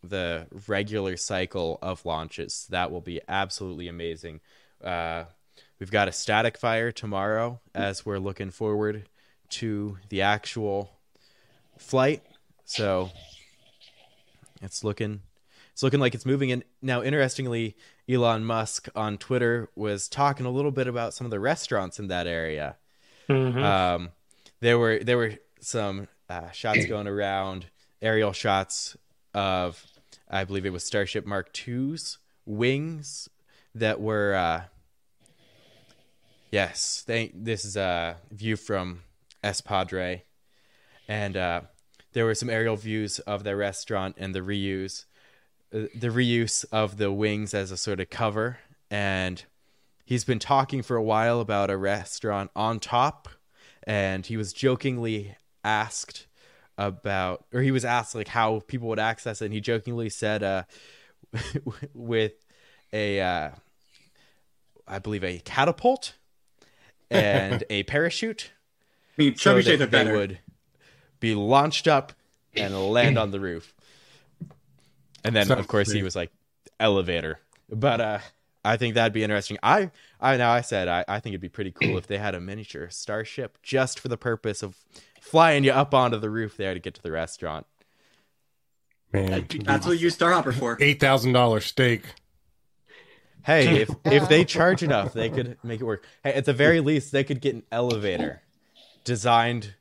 [0.03, 4.39] the regular cycle of launches, that will be absolutely amazing.
[4.83, 5.23] Uh,
[5.79, 9.09] we've got a static fire tomorrow as we're looking forward
[9.49, 10.91] to the actual
[11.77, 12.21] flight.
[12.65, 13.09] So
[14.61, 15.21] it's looking
[15.79, 17.73] it's looking like it's moving in now interestingly
[18.09, 22.09] Elon Musk on Twitter was talking a little bit about some of the restaurants in
[22.09, 22.75] that area.
[23.29, 23.63] Mhm.
[23.63, 24.09] Um,
[24.59, 27.67] there were there were some uh, shots going around,
[28.01, 28.97] aerial shots
[29.33, 29.85] of,
[30.29, 33.29] I believe it was Starship Mark II's wings
[33.73, 34.35] that were.
[34.35, 34.61] Uh,
[36.51, 37.31] yes, they.
[37.33, 39.03] This is a view from
[39.45, 40.23] Espadre,
[41.07, 41.61] and uh,
[42.11, 45.05] there were some aerial views of the restaurant and the reuse,
[45.71, 49.43] the reuse of the wings as a sort of cover, and
[50.05, 53.29] he's been talking for a while about a restaurant on top
[53.84, 56.27] and he was jokingly asked
[56.77, 60.43] about, or he was asked like how people would access it, and he jokingly said,
[60.43, 60.63] uh,
[61.95, 62.34] with
[62.93, 63.49] a, uh,
[64.88, 66.13] I believe a catapult
[67.10, 68.51] and a parachute,
[69.17, 70.15] I mean, so that they better.
[70.15, 70.39] would
[71.19, 72.13] be launched up
[72.55, 73.73] and land on the roof.
[75.23, 76.32] And then, Sounds of course, he was like
[76.79, 77.39] elevator.
[77.69, 78.19] But uh,
[78.63, 79.58] I think that'd be interesting.
[79.62, 82.36] I, I now I said I, I think it'd be pretty cool if they had
[82.36, 84.77] a miniature starship just for the purpose of
[85.21, 87.65] flying you up onto the roof there to get to the restaurant.
[89.12, 90.77] Man, That's what you use Starhopper for.
[90.79, 92.03] eight thousand dollar steak.
[93.43, 96.03] Hey, if if they charge enough, they could make it work.
[96.23, 98.41] Hey, at the very least, they could get an elevator
[99.03, 99.73] designed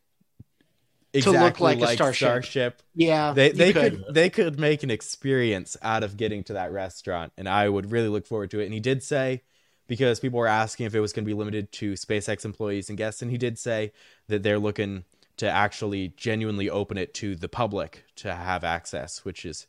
[1.27, 2.27] exactly look like like, a starship.
[2.27, 4.05] starship Yeah, they they could.
[4.11, 8.09] they could make an experience out of getting to that restaurant and i would really
[8.09, 9.43] look forward to it and he did say
[9.87, 12.99] because people were asking if it was going to be limited to spacex employees and
[12.99, 13.93] guests and he did say
[14.29, 15.05] that they're looking
[15.37, 19.67] to actually genuinely open it to the public to have access which is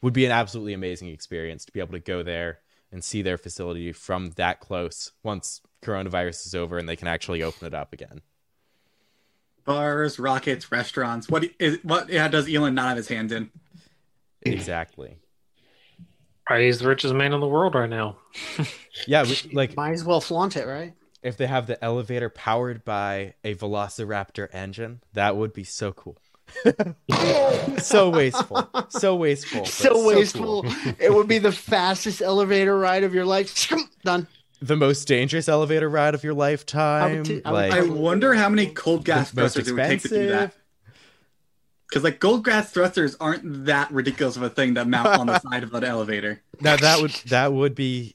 [0.00, 2.58] would be an absolutely amazing experience to be able to go there
[2.90, 7.42] and see their facility from that close once coronavirus is over and they can actually
[7.42, 8.20] open it up again
[9.64, 11.28] Bars, rockets, restaurants.
[11.28, 13.50] What is what yeah, does Elon not have his hands in?
[14.42, 15.18] exactly
[16.50, 18.18] Right, he's the richest man in the world right now.
[19.06, 20.94] yeah we, like might as well flaunt it, right?
[21.22, 26.18] if they have the elevator powered by a velociraptor engine that would be so cool
[27.78, 30.62] so wasteful so wasteful but So wasteful.
[30.64, 30.72] cool.
[30.98, 33.68] it would be the fastest elevator ride of your life.
[34.04, 34.26] Done.
[34.62, 38.48] The most dangerous elevator ride of your lifetime t- I would like I wonder how
[38.48, 40.54] many cold gas thrusters it would take to do that.
[41.88, 45.38] Because like gold gas thrusters aren't that ridiculous of a thing to mount on the
[45.50, 46.40] side of an elevator.
[46.60, 48.14] now that would that would be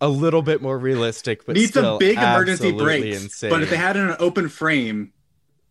[0.00, 3.40] a little bit more realistic but Needs still some big emergency brakes.
[3.40, 5.12] But if they had an open frame,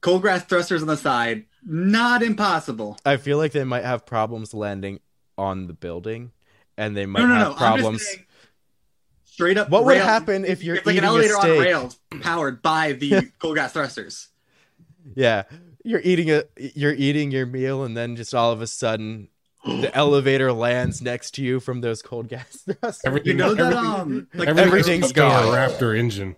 [0.01, 2.97] cold gas thrusters on the side, not impossible.
[3.05, 4.99] i feel like they might have problems landing
[5.37, 6.31] on the building
[6.75, 7.55] and they might no, no, have no.
[7.55, 8.17] Problems
[9.41, 9.69] straight up.
[9.69, 12.93] what would happen if you're It's like an eating a elevator on rails powered by
[12.93, 14.27] the cold gas thrusters.
[15.15, 15.43] Yeah,
[15.83, 19.29] you're eating a you're eating your meal, and then just all of a sudden,
[19.65, 23.01] the elevator lands next to you from those cold gas thrusters.
[23.05, 25.55] Everything, You know that um like everything's got a gone.
[25.57, 26.35] Raptor engine.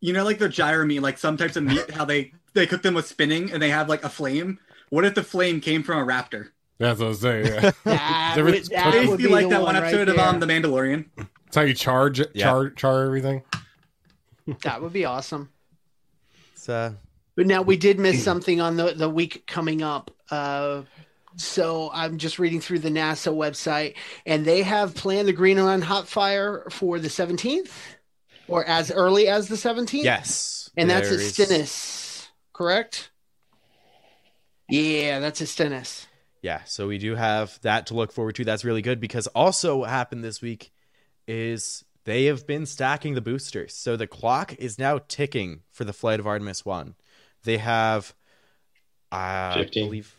[0.00, 2.82] you know like the gyro meat, like some types of meat, how they they cook
[2.82, 4.58] them with spinning and they have like a flame.
[4.88, 6.48] What if the flame came from a raptor?
[6.78, 7.46] That's what I was saying.
[7.46, 7.70] Yeah.
[7.84, 10.26] That There would, that would be like that one right episode of there.
[10.26, 11.06] um, The Mandalorian.
[11.56, 12.44] That's how you charge it, Yeah.
[12.44, 13.42] char char everything.
[14.62, 15.48] That would be awesome.
[16.54, 16.92] So, uh,
[17.34, 20.10] But now we did miss something on the, the week coming up.
[20.30, 20.82] Uh,
[21.36, 23.94] so I'm just reading through the NASA website,
[24.26, 27.70] and they have planned the Green Run Hot Fire for the 17th,
[28.48, 30.04] or as early as the 17th.
[30.04, 33.10] yes, and that's at there is- Stennis, correct?
[34.68, 36.06] Yeah, that's at Stennis.
[36.42, 38.44] Yeah, so we do have that to look forward to.
[38.44, 40.70] That's really good because also what happened this week
[41.26, 43.74] is they have been stacking the boosters.
[43.74, 46.94] So the clock is now ticking for the flight of Artemis 1.
[47.44, 48.14] They have
[49.12, 49.84] I 15.
[49.86, 50.14] believe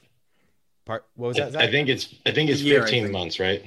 [0.85, 1.49] part what was that?
[1.49, 1.71] I Zach?
[1.71, 3.13] think it's I think it's Year, 15 think.
[3.13, 3.63] months, right?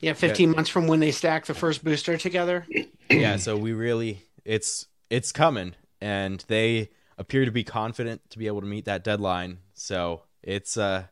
[0.00, 2.66] Yeah, 15 months from when they stack the first booster together.
[3.10, 8.46] yeah so we really it's it's coming and they appear to be confident to be
[8.46, 11.04] able to meet that deadline so it's uh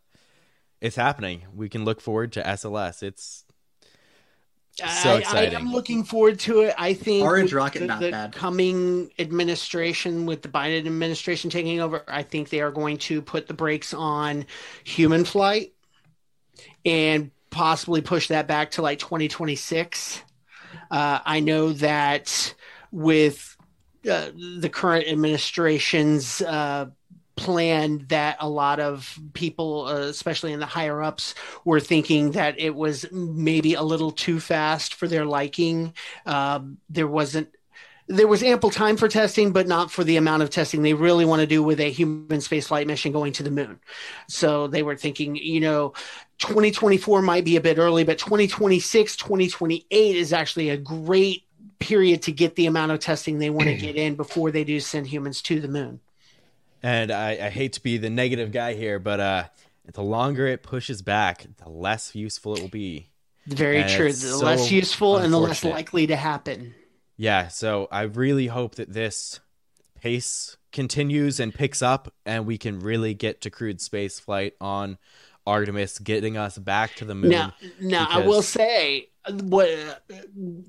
[0.80, 3.44] it's happening we can look forward to sls it's
[4.86, 6.74] So I, I, am looking forward to it.
[6.78, 8.32] I think Orange rocket, the, not the bad.
[8.32, 13.48] coming administration with the Biden administration taking over, I think they are going to put
[13.48, 14.46] the brakes on
[14.84, 15.72] human flight
[16.84, 20.22] and possibly push that back to like 2026.
[20.90, 22.54] Uh, I know that
[22.92, 23.56] with
[24.08, 26.86] uh, the current administration's uh,
[27.38, 32.58] plan that a lot of people, uh, especially in the higher ups, were thinking that
[32.58, 35.94] it was maybe a little too fast for their liking.
[36.26, 37.48] Um, there wasn't.
[38.10, 41.26] There was ample time for testing, but not for the amount of testing they really
[41.26, 43.80] want to do with a human spaceflight mission going to the moon.
[44.28, 45.92] So they were thinking, you know,
[46.38, 51.44] 2024 might be a bit early, but 2026, 2028 is actually a great
[51.80, 54.80] period to get the amount of testing they want to get in before they do
[54.80, 56.00] send humans to the moon.
[56.82, 59.44] And I, I hate to be the negative guy here but uh
[59.92, 63.08] the longer it pushes back the less useful it will be
[63.46, 64.12] Very And true.
[64.12, 66.74] The so less useful and the less likely to happen.
[67.16, 69.40] yeah so i really hope that this
[70.00, 74.98] pace continues and picks up and we can really get to crewed space flight on
[75.48, 77.30] Artemis getting us back to the moon.
[77.30, 80.02] Now, now I will say what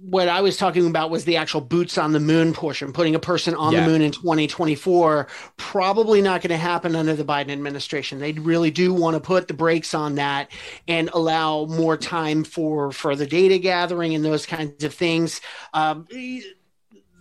[0.02, 3.20] what I was talking about was the actual boots on the moon portion, putting a
[3.20, 3.86] person on Yeah.
[3.86, 5.28] the moon in 2024.
[5.58, 8.20] Probably not going to happen under the Biden administration.
[8.20, 10.52] They really do want to put the brakes on that
[10.88, 15.40] and allow more time for further data gathering and those kinds of things.
[15.74, 16.08] Um,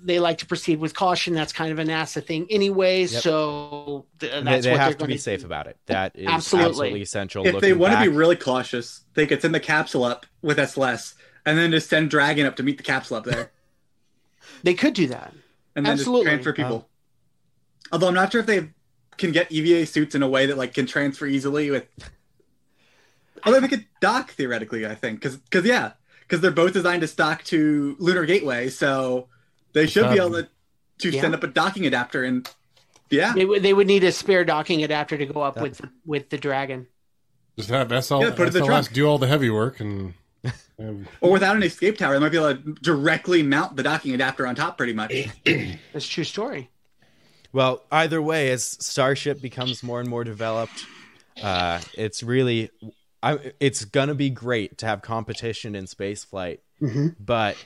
[0.02, 1.34] they like to proceed with caution.
[1.34, 3.02] That's kind of a NASA thing, anyway.
[3.02, 3.22] Yep.
[3.22, 5.76] So th- that's they, they what have they're to going be safe about it.
[5.87, 6.68] That is Absolutely.
[6.68, 7.46] absolutely, essential.
[7.46, 10.58] If they Looking want to be really cautious, they could send the capsule up with
[10.58, 13.50] SLS and then just send Dragon up to meet the capsule up there
[14.62, 15.32] They could do that.
[15.76, 16.24] and then Absolutely.
[16.24, 16.68] just transfer uh-huh.
[16.68, 16.88] people.
[17.92, 18.70] Although I'm not sure if they
[19.16, 21.87] can get EVA suits in a way that like can transfer easily with.
[23.44, 27.08] Although they could dock theoretically, I think, because because yeah, because they're both designed to
[27.08, 29.28] stock to Lunar Gateway, so
[29.72, 30.48] they should be Um, able to
[30.98, 31.20] to yeah.
[31.20, 32.48] send up a docking adapter and
[33.11, 35.81] yeah, They would they would need a spare docking adapter to go up That- with
[36.04, 36.87] with the Dragon.
[37.57, 38.92] Just have SL, Yeah, put it in the SLS trunk.
[38.92, 40.14] do all the heavy work and.
[40.78, 44.14] and or without an escape tower, they might be able to directly mount the docking
[44.14, 45.12] adapter on top, pretty much.
[45.44, 46.70] That's a true story.
[47.52, 50.85] Well, either way, as Starship becomes more and more developed,
[51.42, 52.70] uh, it's really,
[53.22, 57.16] I, it's gonna be great to have competition in space flight, Mhm.
[57.18, 57.57] but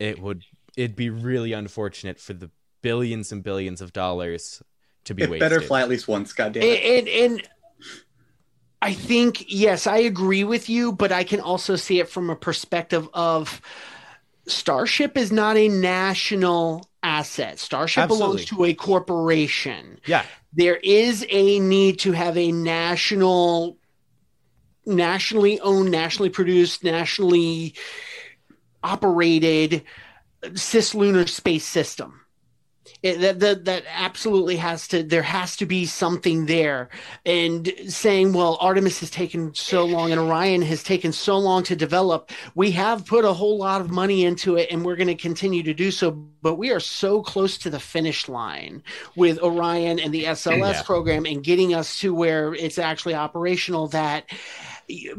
[0.00, 0.42] it would,
[0.76, 2.50] it'd be really unfortunate for the
[2.82, 4.62] billions and billions of dollars
[5.04, 5.50] to be It wasted.
[5.50, 6.82] better fly at least once, goddamn it.
[6.82, 7.48] And, and and
[8.80, 12.36] I think yes, I agree with you, but I can also see it from a
[12.36, 13.60] perspective of
[14.48, 17.60] Starship is not a national asset.
[17.60, 20.00] Starship belongs to a corporation.
[20.04, 23.78] Yeah, there is a need to have a national
[24.84, 27.74] nationally owned nationally produced nationally
[28.82, 29.84] operated
[30.50, 32.18] cislunar space system
[33.04, 36.88] it, that, that that absolutely has to there has to be something there
[37.24, 41.76] and saying well artemis has taken so long and orion has taken so long to
[41.76, 45.14] develop we have put a whole lot of money into it and we're going to
[45.14, 46.10] continue to do so
[46.42, 48.82] but we are so close to the finish line
[49.14, 50.82] with orion and the sls Yeah.
[50.82, 54.24] program and getting us to where it's actually operational that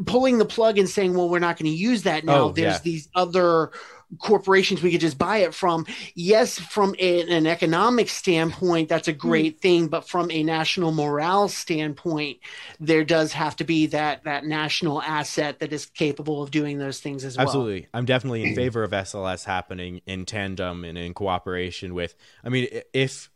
[0.06, 2.74] pulling the plug and saying well we're not going to use that now Oh, there's
[2.74, 2.80] yeah.
[2.84, 3.70] these other
[4.18, 9.12] corporations we could just buy it from yes from a, an economic standpoint that's a
[9.12, 9.18] Hmm.
[9.18, 12.38] great thing but from a national morale standpoint
[12.80, 17.00] there does have to be that that national asset that is capable of doing those
[17.00, 17.88] things as well absolutely.
[17.94, 22.14] I'm definitely in favor of SLS happening in tandem and in cooperation with.
[22.44, 23.30] I mean, if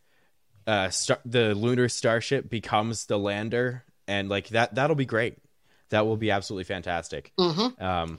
[0.66, 5.36] uh, star- the lunar starship becomes the lander, and like that, that'll be great.
[5.90, 7.32] That will be absolutely fantastic.
[7.38, 7.80] Mhm.
[7.80, 8.18] Um,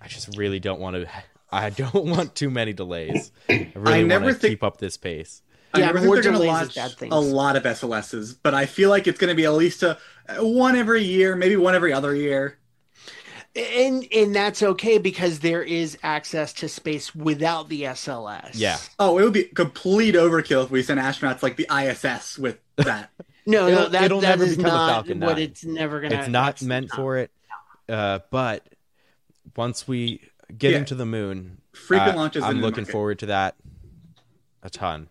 [0.00, 1.08] I just really don't want to.
[1.52, 3.30] I don't want too many delays.
[3.48, 5.42] I I really never want to think- keep up this pace.
[5.74, 8.90] I Yeah, never think they're going to launch a lot of SLSs, but I feel
[8.90, 9.96] like it's going to be at least a
[10.38, 12.58] one every year, maybe one every other year.
[13.56, 18.76] and and that's okay because there is access to space without the SLS Yeah.
[18.98, 23.10] Oh, it would be complete overkill if we sent astronauts like the ISS with that.
[23.46, 26.00] no It'll- no that, it'll that never is become a not Falcon what it's never
[26.00, 27.30] gonna It's not meant not- for it.
[27.88, 28.66] Uh, but
[29.56, 30.20] once we
[30.58, 30.78] get Yeah.
[30.78, 32.44] into the moon, Frequent uh, launches.
[32.44, 33.56] I'm looking forward to that
[34.62, 35.08] a ton.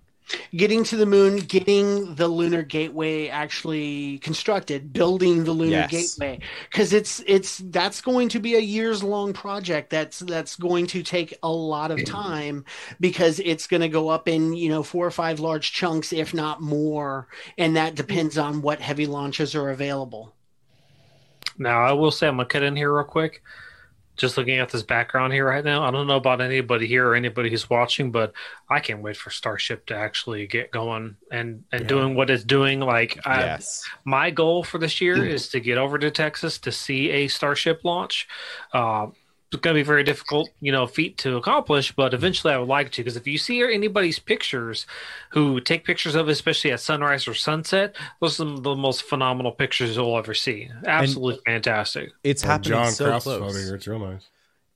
[0.55, 6.15] getting to the moon, getting the lunar gateway actually constructed, building the lunar Yes.
[6.15, 6.39] gateway
[6.71, 9.89] because it's it's that's going to be a years long project.
[9.89, 12.63] That's that's going to take a lot of time
[13.01, 16.33] because it's going to go up in you know four or five large chunks, if
[16.33, 17.27] not more,
[17.57, 20.33] and that depends on what heavy launches are available.
[21.57, 23.43] Now, I will say, I'm going to cut in here real quick.
[24.21, 27.15] Just looking at this background here right now, I don't know about anybody here or
[27.15, 28.33] anybody who's watching, but
[28.69, 31.87] I can't wait for Starship to actually get going and, and Yeah.
[31.87, 32.81] doing what it's doing.
[32.81, 33.45] Like, I,
[34.05, 37.81] my goal for this year is to get over to Texas to see a Starship
[37.83, 38.27] launch.
[39.07, 39.17] It's
[39.59, 42.91] going to be very difficult, you know, feat to accomplish, but eventually I would like
[42.91, 44.85] to because if you see anybody's pictures
[45.31, 48.75] who take pictures of, it, especially at sunrise or sunset, those are some of the
[48.75, 50.69] most phenomenal pictures you'll ever see.
[50.87, 52.11] Absolutely fantastic.
[52.23, 53.65] It's happening John so Krause's close.
[53.65, 53.75] here.
[53.75, 54.29] It's real nice.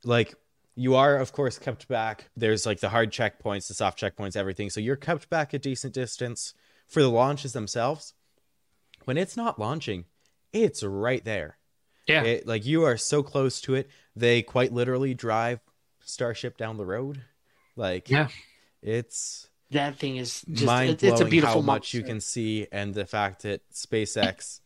[0.04, 0.36] like
[0.76, 4.70] you are of course kept back there's like the hard checkpoints the soft checkpoints everything
[4.70, 6.54] so you're kept back a decent distance
[6.88, 8.14] for the launches themselves
[9.06, 10.04] when it's not launching
[10.52, 11.58] it's right there
[12.08, 12.24] Yeah.
[12.24, 15.60] It- like you are so close to it they quite literally drive
[16.04, 17.22] starship down the road
[17.76, 18.28] like Yeah.
[18.82, 22.68] it's That thing is just mind it, it's a beautiful how much you can see
[22.72, 24.60] and the fact that SpaceX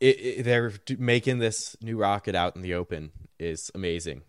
[0.00, 4.22] it, it, they're making this new rocket out in the open is amazing.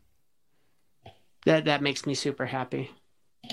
[1.46, 2.92] That that makes me super happy.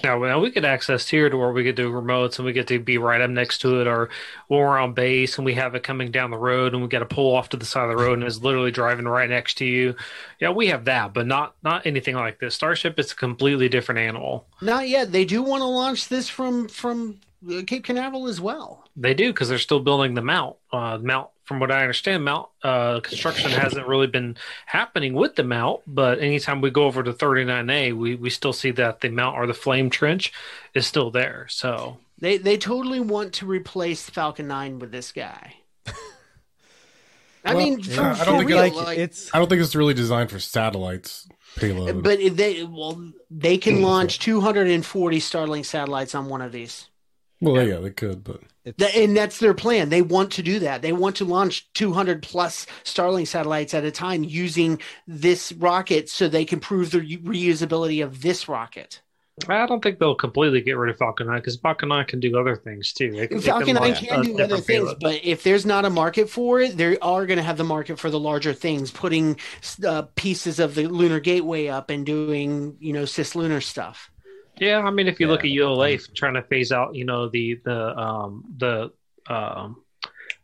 [0.05, 2.69] Now, well, we get access here to where we could do remotes and we get
[2.69, 4.09] to be right up next to it, or
[4.47, 7.01] when we're on base and we have it coming down the road and we got
[7.01, 9.59] to pull off to the side of the road and it's literally driving right next
[9.59, 9.95] to you.
[10.41, 12.55] Yeah, we have that, but not not anything like this.
[12.55, 14.47] Starship is a completely different animal.
[14.63, 15.13] Not yet.
[15.13, 17.21] They do want to launch this from from
[17.51, 18.85] uh, Cape Canaveral as well.
[18.97, 20.57] They do because they're still building the mount.
[20.73, 24.37] Uh, mount, from what I understand, mount uh, construction hasn't really been
[24.67, 25.81] happening with the mount.
[25.85, 29.49] But anytime we go over to 39A, we we still see that the mount or
[29.49, 30.33] the flame trench
[30.75, 31.47] is still there.
[31.51, 35.57] So They they totally want to replace Falcon 9 with this guy.
[37.45, 39.63] I Well, mean, yeah, for, I don't think real, like, like, it's I don't think
[39.63, 41.27] it's really designed for satellites
[41.57, 42.03] payload.
[42.03, 46.89] but they well they can launch 240 Starlink satellites on one of these.
[47.41, 49.89] well, yeah, they could, but Th- And that's their plan.
[49.89, 50.83] They want to do that.
[50.83, 56.29] They want to launch 200 plus Starlink satellites at a time using this rocket so
[56.29, 59.01] they can prove the re- reusability of this rocket.
[59.49, 62.39] I don't think they'll completely get rid of Falcon 9 because Falcon 9 can do
[62.39, 63.11] other things too.
[63.13, 65.01] They, they Falcon 9 launch can do other different things, payload.
[65.01, 67.99] but if there's not a market for it, they are going to have the market
[67.99, 69.39] for the larger things, putting
[69.87, 74.10] uh, pieces of the lunar gateway up and doing, you know, cislunar stuff.
[74.61, 75.65] Yeah, I mean, if you look at Yeah.
[75.65, 78.93] ULA trying to phase out, you know, the the um the
[79.29, 79.83] um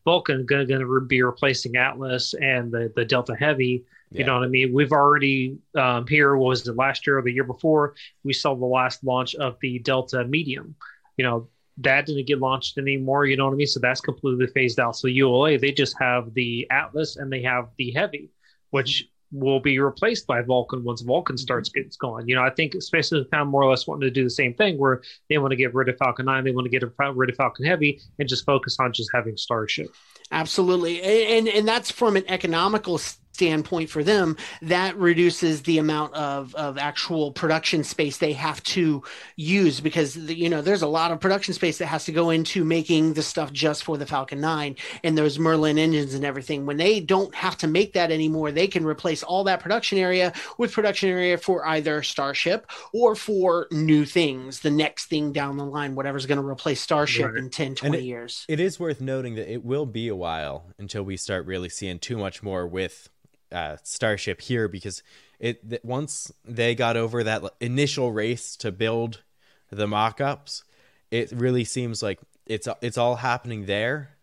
[0.05, 3.85] Vulcan going to be replacing Atlas and the the Delta Heavy.
[4.13, 4.27] You Yeah.
[4.27, 4.73] know what I mean?
[4.73, 7.95] We've already um here what was it last year or the year before?
[8.25, 10.75] We saw the last launch of the Delta Medium.
[11.19, 11.49] You know
[11.79, 13.27] that didn't get launched anymore.
[13.27, 13.67] You know what I mean?
[13.67, 14.97] So that's completely phased out.
[14.97, 18.31] So ULA they just have the Atlas and they have the Heavy,
[18.71, 21.41] which will be replaced by Vulcan once Vulcan mm-hmm.
[21.41, 22.29] starts gets going.
[22.29, 24.55] You know, I think Space kind of more or less wanting to do the same
[24.55, 27.31] thing where they want to get rid of Falcon 9, they want to get rid
[27.31, 29.95] of Falcon Heavy and just focus on just having Starship.
[30.33, 31.03] Absolutely.
[31.03, 36.55] And, and and that's from an economical standpoint for them that reduces the amount of
[36.55, 39.03] of actual production space they have to
[39.37, 42.31] use because the, you know there's a lot of production space that has to go
[42.31, 46.67] into making the stuff just for the Falcon 9 and those Merlin engines and everything
[46.67, 50.33] when they don't have to make that anymore they can replace all that production area
[50.59, 55.65] with production area for either Starship or for new things the next thing down the
[55.65, 57.37] line whatever's going to replace Starship Right.
[57.39, 60.65] in 10 20 it- years It is worth noting that it will be a while
[60.79, 63.09] until we start really seeing too much more with
[63.53, 65.03] uh, Starship here because
[65.39, 69.23] it th- once they got over that initial race to build
[69.71, 70.65] the mock-ups,
[71.11, 74.16] it really seems like it's it's all happening there,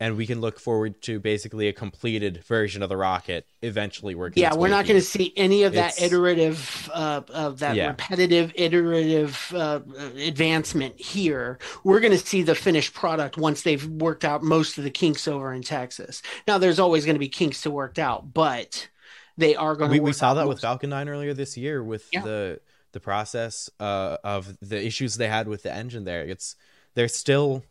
[0.00, 4.42] and we can look forward to basically a completed version of the rocket eventually working.
[4.42, 7.88] yeah we're not going to see any of that It's- iterative uh, of that Yeah.
[7.88, 9.80] repetitive iterative uh,
[10.16, 14.84] advancement here we're going to see the finished product once they've worked out most of
[14.84, 18.32] the kinks over in texas now there's always going to be kinks to work out
[18.32, 18.88] but
[19.36, 22.06] they are going to we, we saw that with Falcon 9 earlier this year with
[22.12, 22.22] Yeah.
[22.22, 22.60] the
[22.92, 26.22] the process uh, of the issues they had with the engine there.
[26.24, 26.56] It's
[26.96, 27.62] they're still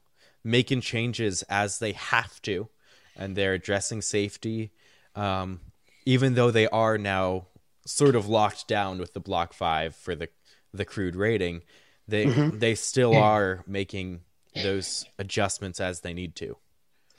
[0.43, 2.69] making changes as they have to,
[3.15, 4.71] and they're addressing safety,
[5.15, 5.59] um,
[6.05, 7.47] even though they are now
[7.85, 10.29] sort of locked down with the Block Five for the
[10.73, 11.63] the crude rating.
[12.07, 12.59] They Mhm.
[12.59, 14.21] they still are making
[14.63, 16.57] those adjustments as they need to.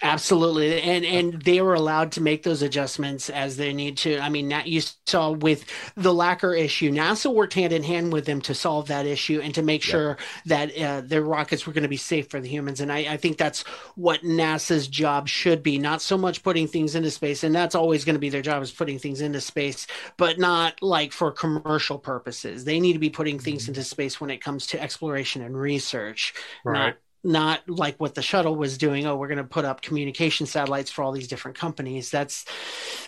[0.03, 4.19] Absolutely, and and they were allowed to make those adjustments as they need to.
[4.19, 8.25] I mean, that you saw with the lacquer issue, NASA worked hand in hand with
[8.25, 10.01] them to solve that issue and to make Yeah.
[10.01, 12.81] sure that uh, their rockets were going to be safe for the humans.
[12.81, 13.61] And I, I think that's
[13.95, 15.77] what NASA's job should be.
[15.77, 18.63] Not so much putting things into space, and that's always going to be their job
[18.63, 19.87] is putting things into space,
[20.17, 22.65] but not like for commercial purposes.
[22.65, 26.33] They need to be putting things into space when it comes to exploration and research
[26.67, 30.47] not not like what the shuttle was doing oh we're going to put up communication
[30.47, 32.45] satellites for all these different companies that's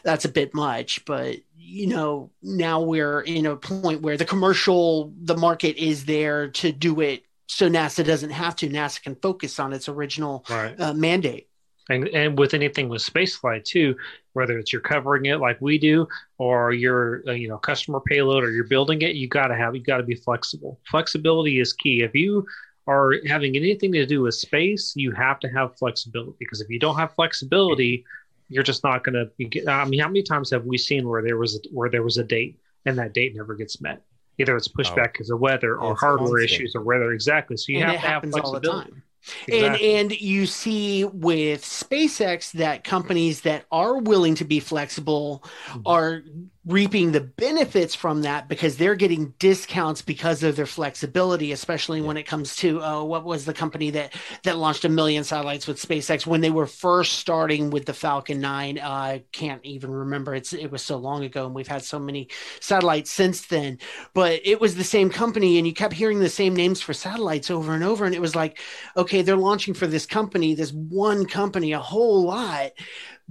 [0.03, 5.13] that's a bit much but you know now we're in a point where the commercial
[5.23, 9.59] the market is there to do it so nasa doesn't have to nasa can focus
[9.59, 10.79] on its original Right.
[10.79, 11.49] uh, mandate
[11.89, 13.97] and and with anything with spaceflight too,
[14.35, 16.07] whether it's you're covering it like we do,
[16.39, 19.75] or you're uh, you know customer payload, or you're building it, you got to have
[19.75, 20.79] you got to be flexible.
[20.89, 22.03] Flexibility is key.
[22.03, 22.47] If you
[22.87, 26.79] are having anything to do with space, you have to have flexibility because if you
[26.79, 28.05] don't have flexibility,
[28.49, 29.71] you're just not going to.
[29.71, 32.19] I mean, how many times have we seen where there was a, where there was
[32.19, 34.03] a date and that date never gets met?
[34.39, 34.97] Either it's pushed Oh.
[34.97, 36.51] back because of weather or It's hardware constant.
[36.51, 37.13] issues or weather.
[37.13, 37.57] Exactly.
[37.57, 38.91] So you and have to have happens all the flexibility.
[38.91, 39.03] time
[39.47, 39.95] Exactly.
[39.95, 45.83] And and you see with SpaceX that companies that are willing to be flexible Mhm.
[45.87, 46.25] are
[46.67, 52.17] reaping the benefits from that because they're getting discounts because of their flexibility especially when
[52.17, 55.83] it comes to uh, what was the company that that launched a million satellites with
[55.83, 60.35] SpaceX when they were first starting with the Falcon 9 uh, I can't even remember.
[60.35, 62.29] It's it was so long ago and we've had so many
[62.61, 63.79] satellites since then.
[64.15, 67.51] But it was the same company and you kept hearing the same names for satellites
[67.51, 68.59] over and over and it was like
[68.97, 72.73] okay they're launching for this company this one company a whole lot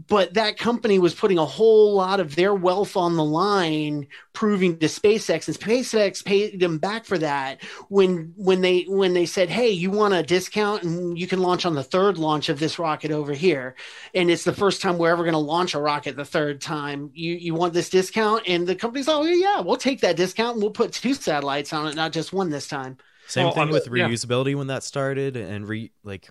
[0.08, 4.78] but that company was putting a whole lot of their wealth on the line proving
[4.80, 9.50] to SpaceX and SpaceX paid them back for that when when they when they said
[9.50, 12.80] hey you want a discount and you can launch on the third launch of this
[12.80, 13.76] rocket over here.
[14.16, 17.12] And it's the first time we're ever going to launch a rocket the third time.
[17.14, 18.44] You you want this discount?
[18.48, 21.74] And the company's like, oh yeah we'll take that discount and we'll put two satellites
[21.74, 22.98] on it not just one this time.
[23.28, 24.08] Same Well, thing with the- yeah.
[24.10, 26.30] reusability when that started, and re like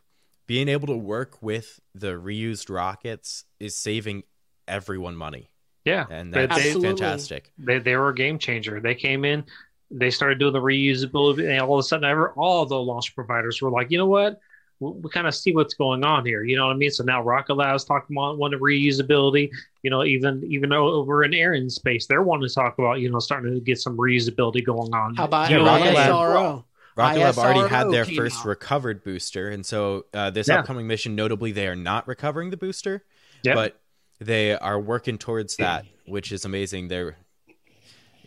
[0.51, 4.25] being able to work with the reused rockets is saving
[4.67, 5.49] everyone money,
[5.85, 7.53] Yeah, and that's they- fantastic.
[7.57, 8.81] they they were a game changer.
[8.81, 9.45] They came in,
[9.93, 13.63] they started doing the reusability, and all of a sudden, ever all the launch providers
[13.63, 14.41] were like, you know what,
[14.81, 16.43] we, we kind of see what's going on here.
[16.43, 16.91] You know what I mean?
[16.91, 19.51] So now Rocket Lab's talking about one of reusability.
[19.85, 23.55] You know, even even over in Arianespace, they're wanting to talk about you know starting
[23.55, 25.15] to get some reusability going on.
[25.15, 26.65] how about Yeah, Rocket Lab-
[27.01, 28.45] ISRO Rocket Lab already had their first out.
[28.47, 30.61] recovered booster, and so uh, this Yeah.
[30.61, 33.05] upcoming mission, notably, they are not recovering the booster,
[33.43, 33.55] Yeah.
[33.55, 33.81] but
[34.19, 36.89] they are working towards that, which is amazing.
[36.89, 37.17] They're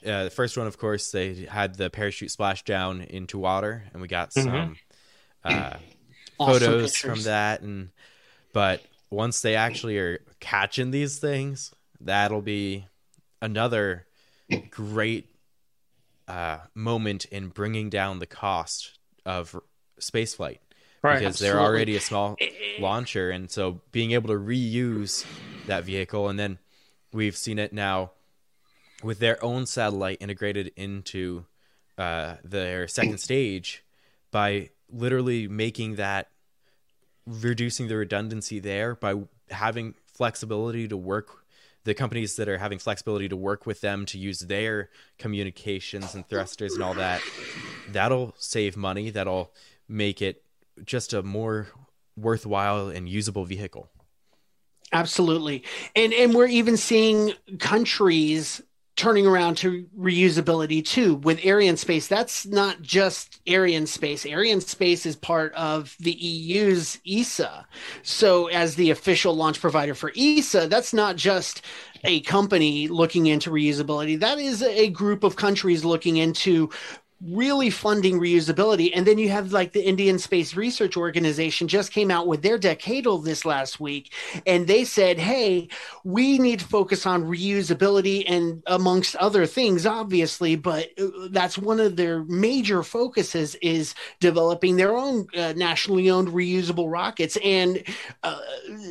[0.06, 4.02] uh, the first one, of course, they had the parachute splash down into water, and
[4.02, 4.44] we got Mhm.
[4.44, 4.76] some
[5.46, 5.78] uh,
[6.40, 7.62] Awesome photos from that.
[7.62, 7.90] And
[8.54, 12.86] but once they actually are catching these things, that'll be
[13.42, 14.06] another
[14.72, 15.30] great
[16.28, 19.60] uh, moment in bringing down the cost of
[20.00, 20.60] spaceflight
[21.02, 21.20] right?
[21.20, 22.38] because they're already a small
[22.80, 25.26] launcher, and so being able to reuse
[25.68, 26.58] that vehicle, and then
[27.12, 28.12] we've seen it now
[29.04, 31.46] with their own satellite integrated into
[31.98, 33.84] uh, their second stage
[34.32, 36.30] by literally making that
[37.26, 39.16] reducing the redundancy there by
[39.50, 41.43] having flexibility to work
[41.84, 46.28] the companies that are having flexibility to work with them to use their communications and
[46.28, 47.22] thrusters and all that
[47.92, 49.52] that'll save money that'll
[49.88, 50.44] make it
[50.86, 51.68] just a more
[52.16, 53.90] worthwhile and usable vehicle
[54.94, 55.64] Absolutely.
[55.96, 58.62] And and we're even seeing countries
[58.96, 62.08] turning around to reusability too with Arianespace.
[62.08, 64.30] That's not just Arianespace.
[64.30, 67.66] Arian space is part of the EU's ESA.
[68.04, 71.64] So as the official launch provider for ESA, that's not just
[72.04, 74.20] a company looking into reusability.
[74.20, 76.70] That is a group of countries looking into
[77.30, 78.92] really funding reusability.
[78.94, 82.60] And then you have like the Indian Space Research Organization just came out with their
[82.60, 84.14] decadal this last week.
[84.46, 85.70] And they said, hey,
[86.04, 91.80] we need to focus on reusability and amongst other things, obviously, but uh, that's one
[91.80, 97.84] of their major focuses is developing their own uh, nationally owned reusable rockets and
[98.24, 98.40] uh,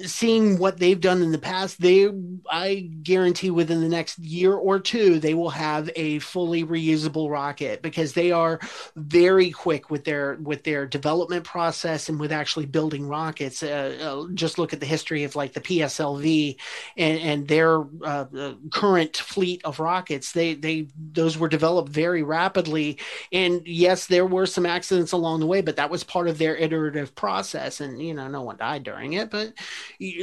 [0.04, 1.80] seeing what they've done in the past.
[1.80, 2.08] They,
[2.50, 7.82] I guarantee within the next year or two, they will have a fully reusable rocket
[7.82, 8.60] because they are
[8.94, 13.62] very quick with their with their development process and with actually building rockets.
[13.62, 16.56] Uh, uh, just look at the history of like the PSLV
[16.96, 20.32] and, and their uh, uh, current fleet of rockets.
[20.32, 22.98] They they those were developed very rapidly,
[23.32, 26.56] and yes, there were some accidents along the way, but that was part of their
[26.56, 27.80] iterative process.
[27.80, 29.54] And you know, no one died during it, but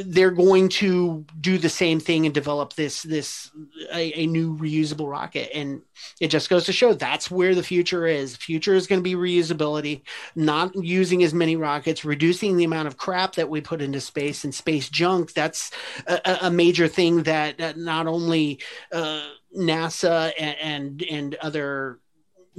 [0.06, 3.50] they're going to do the same thing and develop this this
[3.92, 5.82] a, a new reusable rocket and
[6.20, 8.36] it just goes to show that's where the future is.
[8.36, 10.02] Future is going to be reusability
[10.36, 14.44] not using as many rockets reducing the amount of crap that we put into space
[14.44, 15.34] and space junk.
[15.34, 15.72] That's
[16.08, 18.60] a, a- major thing that, that not only
[18.92, 22.00] uh, nasa and, and and other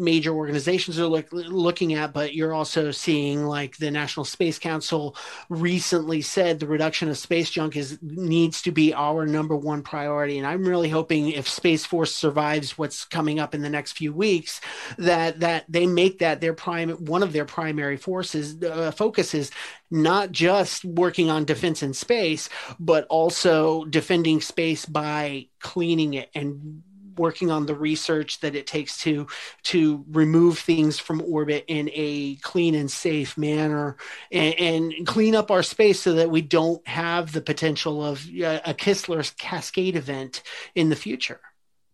[0.00, 5.14] major organizations are look, looking at, but you're also seeing like the National Space Council
[5.48, 10.38] recently said the reduction of space junk is needs to be our number one priority.
[10.38, 14.12] And I'm really hoping if Space Force survives what's coming up in the next few
[14.12, 14.60] weeks,
[14.98, 19.50] that that they make that their prime one of their primary forces uh, focuses
[19.90, 22.48] not just working on defense in space,
[22.78, 26.82] but also defending space by cleaning it and
[27.20, 29.26] working on the research that it takes to
[29.62, 33.96] to remove things from orbit in a clean and safe manner
[34.32, 38.60] and, and clean up our space so that we don't have the potential of uh,
[38.64, 40.42] a Kessler's cascade event
[40.74, 41.40] in the future.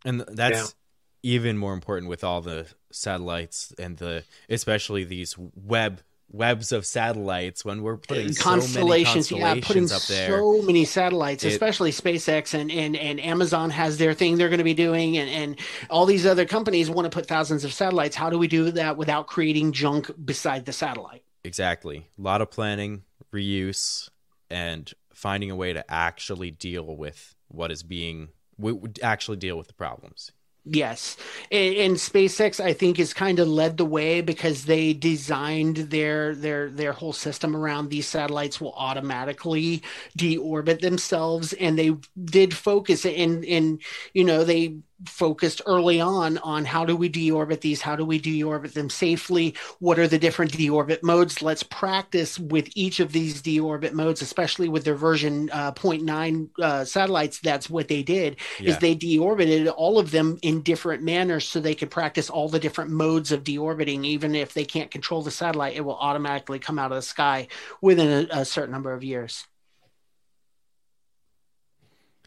[0.04, 0.74] and th- that's
[1.22, 6.00] even more important with all the satellites and the especially these web
[6.30, 10.28] webs of satellites when we're putting so many constellations, yeah, putting up there.
[10.28, 14.58] so many satellites, It- especially SpaceX and, and and Amazon has their thing they're going
[14.58, 15.58] to be doing, and and
[15.90, 18.16] all these other companies want to put thousands of satellites.
[18.16, 21.22] How do we do that without creating junk beside the satellite?
[21.44, 22.08] Exactly.
[22.18, 24.10] A lot of planning, reuse,
[24.50, 29.56] and finding a way to actually deal with what is being, we w- actually deal
[29.56, 30.32] with the problems.
[30.68, 31.16] Yes,
[31.52, 36.70] and, SpaceX I think has kind of led the way because they designed their their
[36.70, 39.82] their whole system around these satellites will automatically
[40.18, 41.92] deorbit themselves, and they
[42.24, 43.80] did focus and and
[44.12, 47.82] you know they focused early on on how do we deorbit these?
[47.82, 49.54] How do we deorbit them safely?
[49.78, 51.42] What are the different deorbit modes?
[51.42, 56.84] Let's practice with each of these deorbit modes especially with their version uh, 0.9 uh,
[56.84, 57.40] satellites.
[57.40, 58.78] That's what they did is Yeah.
[58.78, 62.90] they deorbited all of them in different manners so they could practice all the different
[62.90, 64.04] modes of deorbiting.
[64.04, 67.48] Even if they can't control the satellite it will automatically come out of the sky
[67.82, 69.46] within a, a certain number of years.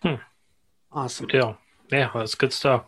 [0.02, 0.16] Hmm.
[0.92, 1.26] awesome.
[1.28, 1.58] Good deal.
[1.92, 2.84] Yeah, that's good stuff.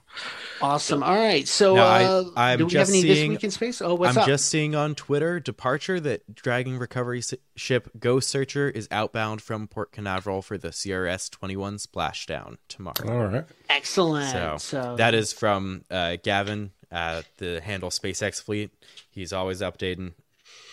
[0.62, 3.44] awesome all right so Now, I- uh, I'm do we have just any this week
[3.44, 7.22] in space oh what's I'm up just seeing on Twitter departure that Dragon Recovery
[7.56, 13.08] ship GO Searcher is outbound from Port Canaveral for the CRS 21 splashdown tomorrow.
[13.08, 13.46] All right.
[13.70, 18.70] excellent So, so, That is from uh, Gavin at the Handle SpaceX fleet.
[19.10, 20.14] He's always updating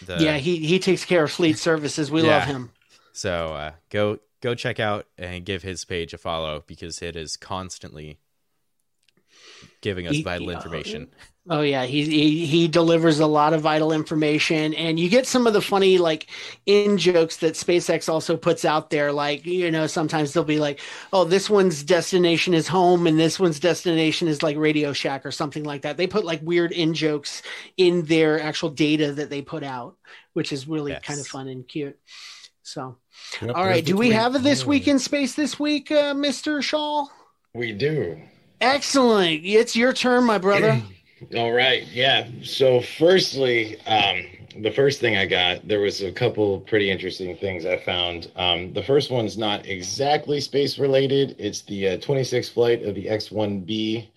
[0.04, 2.38] the yeah he, he takes care of fleet services we Yeah.
[2.38, 2.70] love him
[3.12, 7.36] So uh, go go check out and give his page a follow because it is
[7.36, 8.18] constantly
[9.80, 11.08] giving us He- vital information.
[11.50, 15.46] Oh yeah, he, he he delivers a lot of vital information, and you get some
[15.46, 16.26] of the funny like
[16.66, 19.12] in jokes that SpaceX also puts out there.
[19.12, 20.80] Like you know, sometimes they'll be like,
[21.10, 25.30] "Oh, this one's destination is home, and this one's destination is like Radio Shack or
[25.30, 27.40] something like that." They put like weird in jokes
[27.78, 29.96] in their actual data that they put out,
[30.34, 31.02] which is really Yes.
[31.02, 31.98] kind of fun and cute.
[32.62, 32.98] So,
[33.40, 35.90] Yep, all there's right, the do we have a this week in space this week,
[35.90, 37.06] uh, Mister Shaw?
[37.54, 38.20] We do.
[38.60, 40.82] Excellent, it's your turn, my brother.
[41.36, 41.84] All right.
[41.88, 42.28] Yeah.
[42.44, 44.24] So, firstly, um,
[44.62, 48.30] the first thing I got, there was a couple pretty interesting things I found.
[48.36, 51.34] Um, the first one's not exactly space related.
[51.38, 54.08] It's the uh, 26th flight of the X-1B,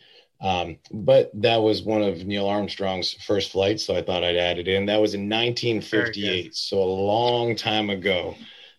[0.42, 4.60] um, but that was one of Neil Armstrong's first flights, so I thought I'd add
[4.60, 4.86] it in.
[4.86, 8.36] That was in 1958, so a long time ago.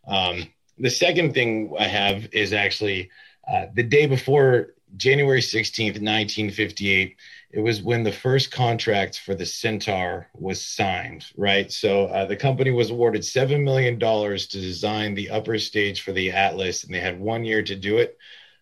[0.07, 0.49] Um,
[0.79, 3.11] the second thing I have is actually
[3.51, 7.17] uh, the day before January 16th, 1958
[7.53, 11.71] it was when the first contract for the Centaur was signed, right?
[11.71, 16.33] So uh, the company was awarded $7 million to design the upper stage for the
[16.33, 18.17] Atlas, and they had one year to do it.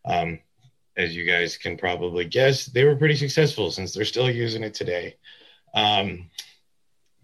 [0.04, 0.40] Um,
[0.96, 4.74] as you guys can probably guess, they were pretty successful since they're still using it
[4.74, 5.16] today.
[5.72, 6.28] Um,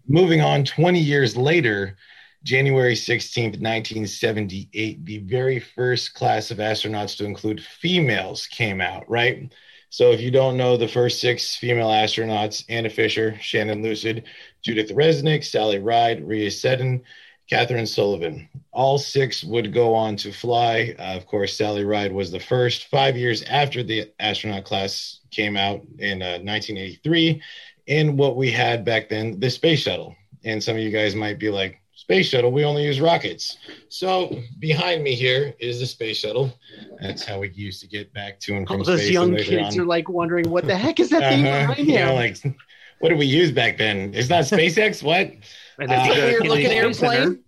[0.07, 1.97] moving on, 20 years later,
[2.43, 9.51] January 16th, 1978, the very first class of astronauts to include females came out, right?
[9.89, 14.25] So if you don't know, the first six female astronauts, Anna Fisher, Shannon Lucid,
[14.61, 17.03] Judith Resnik, Sally Ride, Rhea Seddon,
[17.49, 18.49] Kathryn Sullivan.
[18.73, 20.93] All six would go on to fly.
[20.99, 25.55] Uh, of course, Sally Ride was the first five years after the astronaut class came
[25.55, 27.41] out in uh, 1983
[27.87, 30.15] in what we had back then, the space shuttle.
[30.43, 33.57] And some of you guys might be like, space shuttle, we only use rockets.
[33.89, 36.57] So behind me here is the space shuttle.
[37.01, 39.11] That's how we used to get back to and from All those space.
[39.11, 41.67] young kids on- are like wondering what the heck is that thing uh-huh.
[41.73, 42.37] behind You know, like,
[42.99, 44.13] what did we use back then?
[44.13, 45.03] It's not SpaceX.
[45.03, 45.33] what?
[45.79, 47.43] And Uh, looking airplane.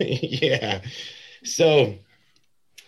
[0.00, 0.80] yeah.
[1.44, 1.94] So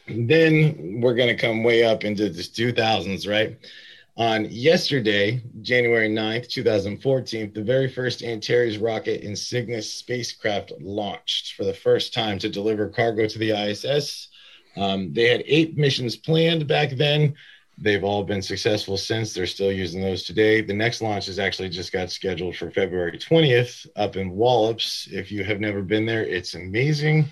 [0.09, 3.57] then we're going to come way up into the 2000s, right?
[4.19, 11.65] On yesterday, January 9th, 2014, the very first Antares rocket in Cygnus spacecraft launched for
[11.65, 14.29] the first time to deliver cargo to the ISS.
[14.79, 17.35] Um, they had eight missions planned back then.
[17.77, 19.35] They've all been successful since.
[19.35, 20.63] They're still using those today.
[20.63, 25.09] The next launch has actually just got scheduled for February 20th up in Wallops.
[25.13, 27.27] If you have never been there, it's amazing.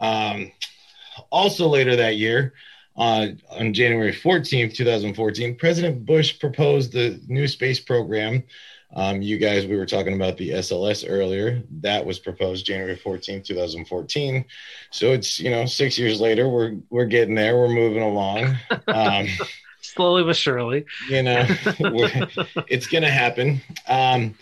[0.00, 0.52] Um,
[1.30, 2.54] also, later that year,
[2.96, 8.44] uh, on January 14th, 2014, President Bush proposed the new space program.
[8.96, 11.62] Um, you guys, we were talking about the SLS earlier.
[11.80, 14.44] That was proposed January 14th, 2014.
[14.90, 16.48] So it's you know six years later.
[16.48, 17.56] We're we're getting there.
[17.56, 18.56] We're moving along.
[18.86, 19.26] Um,
[19.80, 20.86] Slowly but surely.
[21.10, 21.44] you know
[22.68, 24.34] it's gonna happen um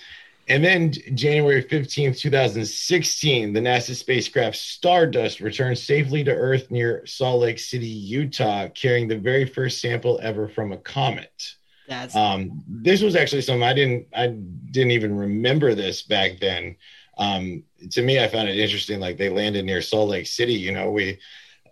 [0.53, 7.41] and then january 15th 2016 the nasa spacecraft stardust returned safely to earth near salt
[7.41, 11.57] lake city utah carrying the very first sample ever from a comet
[11.89, 16.77] That's Um, this was actually something I didn't I didn't even remember this back then.
[17.19, 19.01] Um, to me, I found it interesting.
[19.01, 20.55] Like they landed near Salt Lake City.
[20.55, 21.19] You know, we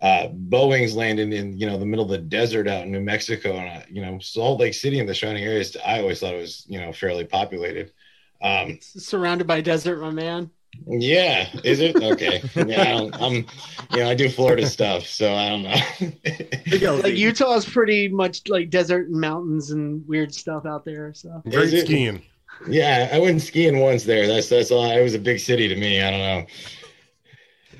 [0.01, 3.55] uh, Boeing's landing in you know the middle of the desert out in New Mexico,
[3.55, 5.77] and uh, you know Salt Lake City and the surrounding areas.
[5.85, 7.91] I always thought it was you know fairly populated.
[8.41, 10.49] Um, surrounded by desert, my man.
[10.87, 12.41] yeah, is it okay?
[12.55, 13.33] Yeah, I don't, I'm
[13.91, 15.75] you know I do Florida stuff, so I don't know.
[17.01, 21.13] Like Utah is pretty much like desert and mountains and weird stuff out there.
[21.13, 21.85] So Great Is it?
[21.85, 22.21] skiing.
[22.67, 24.27] Yeah, I went skiing once there.
[24.27, 24.89] That's that's all.
[24.89, 26.01] It was a big city to me.
[26.01, 26.45] I don't know.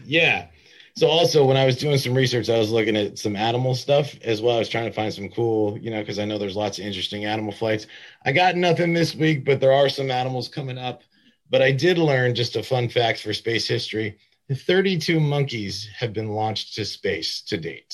[0.05, 0.47] Yeah.
[0.95, 4.13] So also when I was doing some research, I was looking at some animal stuff
[4.23, 4.57] as well.
[4.57, 6.85] I was trying to find some cool, you know, because I know there's lots of
[6.85, 7.87] interesting animal flights.
[8.25, 11.03] I got nothing this week, but there are some animals coming up.
[11.49, 14.17] But I did learn just a fun fact for space history:
[14.53, 17.93] 32 monkeys have been launched to space to date.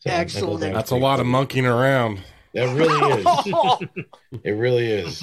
[0.00, 0.72] So Excellent.
[0.72, 2.20] That's a lot of monkeying around.
[2.52, 3.26] That really is.
[4.44, 5.22] It really is.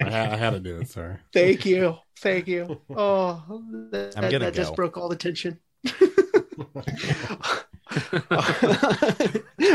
[0.00, 1.20] I had to do it, sir.
[1.32, 1.96] Thank you.
[2.18, 2.80] Thank you.
[2.90, 3.42] Oh,
[3.90, 5.58] that, I'm that just broke all the tension.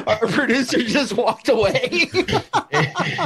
[0.07, 2.09] Our producer just walked away.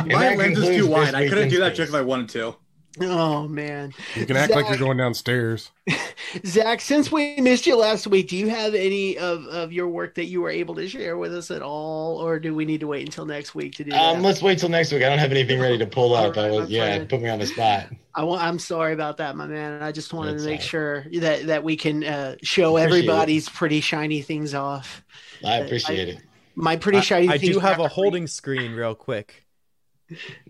[0.08, 1.16] My lens is too wide.
[1.16, 2.56] I couldn't do that joke if I wanted to.
[3.00, 5.72] Oh man, You can act like you're going downstairs.
[6.46, 6.82] Zach.
[6.82, 10.26] Since we missed you last week, do you have any of, of your work that
[10.26, 13.06] you were able to share with us at all, or do we need to wait
[13.06, 14.00] until next week to do that?
[14.00, 15.04] Um, let's wait till next week.
[15.04, 16.38] I don't have anything ready to pull up.
[16.38, 17.10] All I was, yeah, friend.
[17.10, 17.88] put me on the spot.
[18.16, 19.82] I want, I'm sorry about that, my man.
[19.82, 20.70] I just wanted That's to make all right.
[20.70, 23.10] sure that that we can uh, show Appreciate it.
[23.10, 25.04] everybody's pretty shiny things off.
[25.46, 26.22] I appreciate it.
[26.56, 27.30] My pretty shiny.
[27.30, 29.46] I, I do have a wrap- holding screen real quick.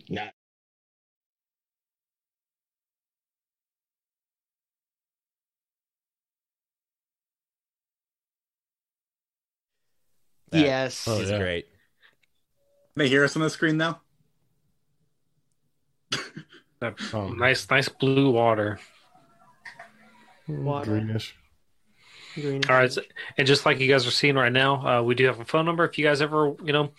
[0.09, 0.33] Not
[10.51, 11.07] That Yes.
[11.07, 11.37] Oh, is yeah.
[11.39, 11.67] great.
[12.95, 14.01] They hear us on the screen now.
[16.79, 18.79] That Um, nice, nice blue water.
[20.47, 20.91] Water.
[20.91, 21.35] Greenish.
[22.35, 22.61] Green.
[22.69, 23.01] All right, so-
[23.37, 25.65] and just like you guys are seeing right now, uh, we do have a phone
[25.65, 25.85] number.
[25.85, 26.91] If you guys ever, you know,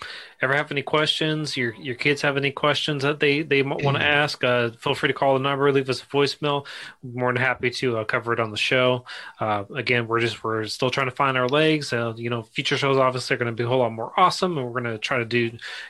[0.42, 4.02] ever have any questions, your your kids have any questions that they they want to
[4.02, 6.66] ask, uh, feel free to call the number, leave us a voicemail.
[7.02, 9.04] We're more than happy to uh, cover it on the show.
[9.38, 11.92] Uh, again, we're just we're still trying to find our legs.
[11.92, 14.58] Uh, you know, future shows obviously are going to be a whole lot more awesome,
[14.58, 15.38] and we're going to try to do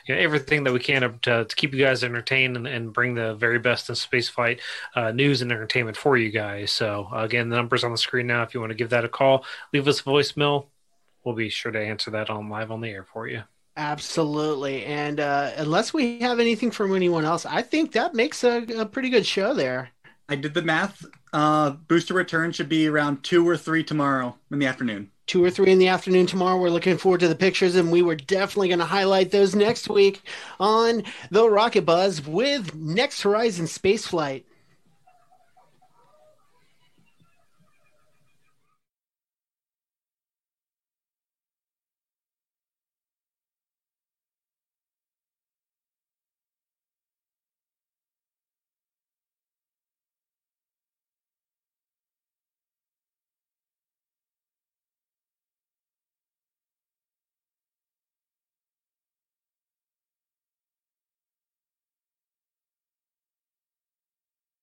[0.05, 3.15] you know, everything that we can to, to keep you guys entertained and, and bring
[3.15, 4.59] the very best in spaceflight
[4.95, 6.71] uh, news and entertainment for you guys.
[6.71, 8.43] So uh, again, the number's on the screen now.
[8.43, 10.67] If you want to give that a call, leave us a voicemail.
[11.23, 13.43] We'll be sure to answer that on live on the air for you.
[13.75, 14.85] Absolutely.
[14.85, 18.85] And uh, unless we have anything from anyone else, I think that makes a, a
[18.85, 19.89] pretty good show there.
[20.29, 21.05] I did the math.
[21.33, 25.09] Uh, booster return should be around two or three tomorrow in the afternoon.
[25.25, 26.59] Two or three in the afternoon tomorrow.
[26.59, 29.89] We're looking forward to the pictures, and we were definitely going to highlight those next
[29.89, 30.21] week
[30.59, 34.43] on the Rocket Buzz with Next Horizon Spaceflight.